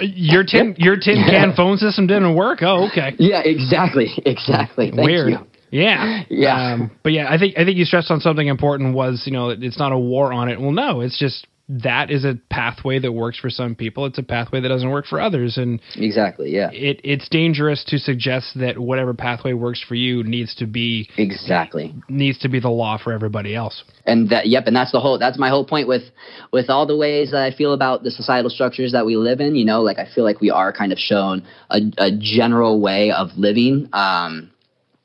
Your 0.00 0.44
tin 0.44 0.74
your 0.78 0.96
tin 0.96 1.24
can 1.28 1.52
phone 1.56 1.76
system 1.76 2.06
didn't 2.06 2.34
work? 2.34 2.58
Oh 2.62 2.88
okay. 2.90 3.14
Yeah 3.18 3.42
exactly 3.44 4.08
exactly 4.26 4.90
Thank 4.90 5.06
weird. 5.06 5.30
you. 5.30 5.38
Yeah, 5.68 6.22
yeah, 6.30 6.72
um, 6.74 6.92
but 7.02 7.12
yeah, 7.12 7.26
I 7.28 7.38
think 7.38 7.58
I 7.58 7.64
think 7.64 7.76
you 7.76 7.84
stressed 7.84 8.10
on 8.10 8.20
something 8.20 8.46
important. 8.46 8.94
Was 8.94 9.24
you 9.26 9.32
know 9.32 9.50
it's 9.50 9.78
not 9.78 9.90
a 9.90 9.98
war 9.98 10.32
on 10.32 10.48
it. 10.48 10.60
Well, 10.60 10.70
no, 10.70 11.00
it's 11.00 11.18
just 11.18 11.46
that 11.68 12.10
is 12.10 12.24
a 12.24 12.38
pathway 12.48 13.00
that 13.00 13.10
works 13.10 13.38
for 13.38 13.50
some 13.50 13.74
people. 13.74 14.06
It's 14.06 14.18
a 14.18 14.22
pathway 14.22 14.60
that 14.60 14.68
doesn't 14.68 14.90
work 14.90 15.06
for 15.06 15.20
others, 15.20 15.56
and 15.56 15.80
exactly, 15.96 16.54
yeah. 16.54 16.70
It 16.72 17.00
it's 17.02 17.28
dangerous 17.28 17.82
to 17.88 17.98
suggest 17.98 18.58
that 18.58 18.78
whatever 18.78 19.14
pathway 19.14 19.52
works 19.52 19.82
for 19.82 19.96
you 19.96 20.22
needs 20.22 20.54
to 20.56 20.66
be 20.66 21.10
exactly 21.16 21.94
needs 22.08 22.38
to 22.38 22.48
be 22.48 22.60
the 22.60 22.68
law 22.68 22.98
for 22.98 23.12
everybody 23.12 23.56
else. 23.56 23.82
And 24.04 24.30
that, 24.30 24.46
yep, 24.46 24.68
and 24.68 24.76
that's 24.76 24.92
the 24.92 25.00
whole 25.00 25.18
that's 25.18 25.38
my 25.38 25.48
whole 25.48 25.64
point 25.64 25.88
with 25.88 26.04
with 26.52 26.70
all 26.70 26.86
the 26.86 26.96
ways 26.96 27.32
that 27.32 27.42
I 27.42 27.50
feel 27.50 27.72
about 27.72 28.04
the 28.04 28.12
societal 28.12 28.50
structures 28.50 28.92
that 28.92 29.04
we 29.04 29.16
live 29.16 29.40
in. 29.40 29.56
You 29.56 29.64
know, 29.64 29.82
like 29.82 29.98
I 29.98 30.06
feel 30.14 30.22
like 30.22 30.40
we 30.40 30.50
are 30.50 30.72
kind 30.72 30.92
of 30.92 30.98
shown 30.98 31.44
a, 31.70 31.80
a 31.98 32.10
general 32.16 32.80
way 32.80 33.10
of 33.10 33.30
living, 33.36 33.88
um, 33.92 34.52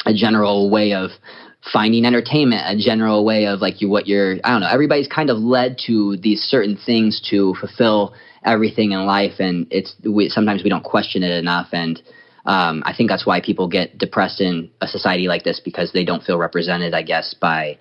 a 0.05 0.13
general 0.13 0.69
way 0.69 0.93
of 0.93 1.09
finding 1.71 2.05
entertainment, 2.05 2.61
a 2.65 2.77
general 2.77 3.23
way 3.23 3.45
of 3.45 3.61
like 3.61 3.81
you 3.81 3.89
what 3.89 4.07
you're 4.07 4.37
I 4.43 4.51
don't 4.51 4.61
know, 4.61 4.69
everybody's 4.69 5.07
kind 5.07 5.29
of 5.29 5.37
led 5.37 5.77
to 5.87 6.17
these 6.17 6.41
certain 6.41 6.77
things 6.77 7.21
to 7.29 7.55
fulfill 7.59 8.13
everything 8.43 8.91
in 8.91 9.05
life 9.05 9.39
and 9.39 9.67
it's 9.69 9.95
we, 10.03 10.29
sometimes 10.29 10.63
we 10.63 10.69
don't 10.69 10.83
question 10.83 11.21
it 11.21 11.31
enough 11.31 11.67
and 11.73 12.01
um, 12.45 12.81
I 12.85 12.93
think 12.95 13.09
that's 13.09 13.25
why 13.25 13.39
people 13.41 13.67
get 13.67 13.97
depressed 13.97 14.41
in 14.41 14.71
a 14.81 14.87
society 14.87 15.27
like 15.27 15.43
this 15.43 15.59
because 15.59 15.91
they 15.91 16.03
don't 16.03 16.23
feel 16.23 16.37
represented, 16.37 16.93
I 16.93 17.03
guess, 17.03 17.35
by 17.39 17.77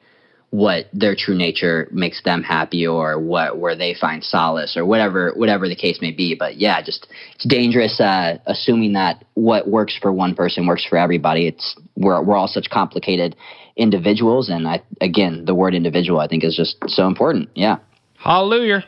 what 0.50 0.86
their 0.92 1.14
true 1.16 1.36
nature 1.36 1.88
makes 1.92 2.22
them 2.24 2.42
happy 2.42 2.84
or 2.84 3.20
what 3.20 3.58
where 3.58 3.76
they 3.76 3.94
find 3.94 4.22
solace 4.22 4.76
or 4.76 4.84
whatever 4.84 5.32
whatever 5.36 5.68
the 5.68 5.76
case 5.76 6.00
may 6.02 6.10
be. 6.10 6.34
But 6.34 6.56
yeah 6.56 6.82
just 6.82 7.06
it's 7.36 7.46
dangerous 7.46 8.00
uh, 8.00 8.38
assuming 8.46 8.94
that 8.94 9.24
what 9.34 9.68
works 9.68 9.96
for 10.00 10.12
one 10.12 10.34
person 10.34 10.66
works 10.66 10.84
for 10.84 10.98
everybody. 10.98 11.46
It's 11.46 11.78
we're 11.96 12.20
we're 12.22 12.36
all 12.36 12.48
such 12.48 12.68
complicated 12.68 13.36
individuals 13.80 14.48
and 14.48 14.68
I 14.68 14.82
again 15.00 15.44
the 15.46 15.54
word 15.54 15.74
individual 15.74 16.20
I 16.20 16.28
think 16.28 16.44
is 16.44 16.54
just 16.54 16.76
so 16.86 17.06
important 17.06 17.48
yeah 17.54 17.78
hallelujah 18.18 18.84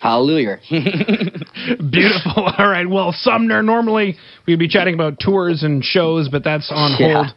Hallelujah. 0.00 0.58
Beautiful. 0.70 2.32
All 2.58 2.68
right. 2.68 2.88
Well, 2.88 3.12
Sumner, 3.12 3.62
normally 3.62 4.16
we'd 4.46 4.58
be 4.58 4.68
chatting 4.68 4.94
about 4.94 5.18
tours 5.18 5.62
and 5.62 5.82
shows, 5.82 6.28
but 6.28 6.44
that's 6.44 6.70
on 6.70 6.96
yeah. 6.98 7.14
hold 7.14 7.34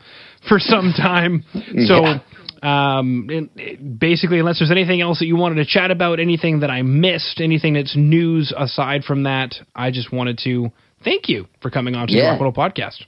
for 0.47 0.59
some 0.59 0.93
time. 0.95 1.45
So 1.53 2.03
yeah. 2.03 2.19
Um, 2.61 3.49
basically, 3.97 4.39
unless 4.39 4.59
there's 4.59 4.69
anything 4.69 4.99
else 4.99 5.19
that 5.19 5.27
you 5.27 5.37
wanted 5.37 5.55
to 5.55 5.65
chat 5.65 5.91
about, 5.91 6.19
anything 6.19 6.59
that 6.59 6.69
I 6.69 6.81
missed, 6.81 7.39
anything 7.39 7.75
that's 7.75 7.95
news 7.95 8.53
aside 8.55 9.05
from 9.05 9.23
that, 9.23 9.55
I 9.73 9.91
just 9.91 10.11
wanted 10.11 10.39
to 10.43 10.69
thank 11.05 11.29
you 11.29 11.47
for 11.61 11.69
coming 11.69 11.95
on 11.95 12.07
to 12.07 12.13
yeah. 12.13 12.37
the 12.37 12.43
Rock 12.43 12.55
Podcast. 12.55 13.05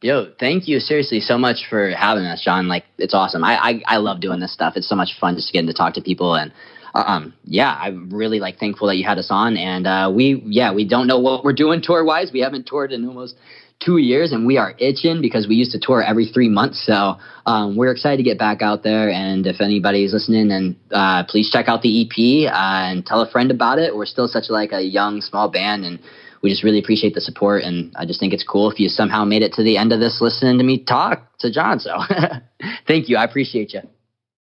Yo, 0.00 0.32
thank 0.38 0.68
you 0.68 0.78
seriously 0.78 1.18
so 1.18 1.36
much 1.36 1.66
for 1.68 1.90
having 1.90 2.24
us, 2.24 2.42
Jon. 2.44 2.68
Like, 2.68 2.84
it's 2.98 3.14
awesome. 3.14 3.42
I, 3.42 3.58
I, 3.58 3.82
I 3.86 3.96
love 3.96 4.20
doing 4.20 4.38
this 4.38 4.52
stuff. 4.52 4.74
It's 4.76 4.88
so 4.88 4.94
much 4.94 5.18
fun 5.20 5.34
just 5.34 5.52
getting 5.52 5.66
to 5.66 5.74
talk 5.74 5.94
to 5.94 6.00
people 6.00 6.34
and 6.34 6.52
um, 6.94 7.34
yeah, 7.44 7.76
I'm 7.78 8.10
really 8.10 8.40
like 8.40 8.58
thankful 8.58 8.88
that 8.88 8.96
you 8.96 9.04
had 9.04 9.18
us 9.18 9.28
on. 9.30 9.56
And 9.56 9.86
uh, 9.86 10.10
we, 10.14 10.42
yeah, 10.46 10.72
we 10.72 10.86
don't 10.86 11.06
know 11.06 11.18
what 11.18 11.44
we're 11.44 11.52
doing 11.52 11.80
tour 11.82 12.04
wise. 12.04 12.30
We 12.32 12.40
haven't 12.40 12.66
toured 12.66 12.92
in 12.92 13.06
almost 13.06 13.36
two 13.80 13.98
years, 13.98 14.32
and 14.32 14.46
we 14.46 14.56
are 14.56 14.74
itching 14.78 15.20
because 15.20 15.46
we 15.46 15.54
used 15.54 15.72
to 15.72 15.78
tour 15.80 16.02
every 16.02 16.26
three 16.26 16.48
months. 16.48 16.84
So 16.84 17.16
um, 17.46 17.76
we're 17.76 17.92
excited 17.92 18.16
to 18.16 18.22
get 18.22 18.38
back 18.38 18.62
out 18.62 18.82
there. 18.82 19.10
And 19.10 19.46
if 19.46 19.60
anybody's 19.60 20.12
listening, 20.12 20.50
and 20.50 20.76
uh, 20.90 21.24
please 21.24 21.50
check 21.50 21.68
out 21.68 21.82
the 21.82 22.02
EP 22.02 22.52
uh, 22.52 22.56
and 22.56 23.06
tell 23.06 23.20
a 23.20 23.30
friend 23.30 23.50
about 23.50 23.78
it. 23.78 23.94
We're 23.94 24.06
still 24.06 24.26
such 24.28 24.44
like 24.48 24.72
a 24.72 24.82
young, 24.82 25.20
small 25.20 25.48
band, 25.48 25.84
and 25.84 26.00
we 26.42 26.50
just 26.50 26.64
really 26.64 26.78
appreciate 26.78 27.14
the 27.14 27.20
support. 27.20 27.62
And 27.62 27.92
I 27.96 28.06
just 28.06 28.20
think 28.20 28.32
it's 28.32 28.44
cool 28.44 28.70
if 28.70 28.78
you 28.78 28.88
somehow 28.88 29.24
made 29.24 29.42
it 29.42 29.52
to 29.54 29.62
the 29.62 29.76
end 29.76 29.92
of 29.92 30.00
this 30.00 30.20
listening 30.20 30.58
to 30.58 30.64
me 30.64 30.84
talk 30.84 31.38
to 31.38 31.50
Jon. 31.50 31.80
So 31.80 31.98
thank 32.86 33.08
you. 33.08 33.16
I 33.16 33.24
appreciate 33.24 33.72
you. 33.72 33.80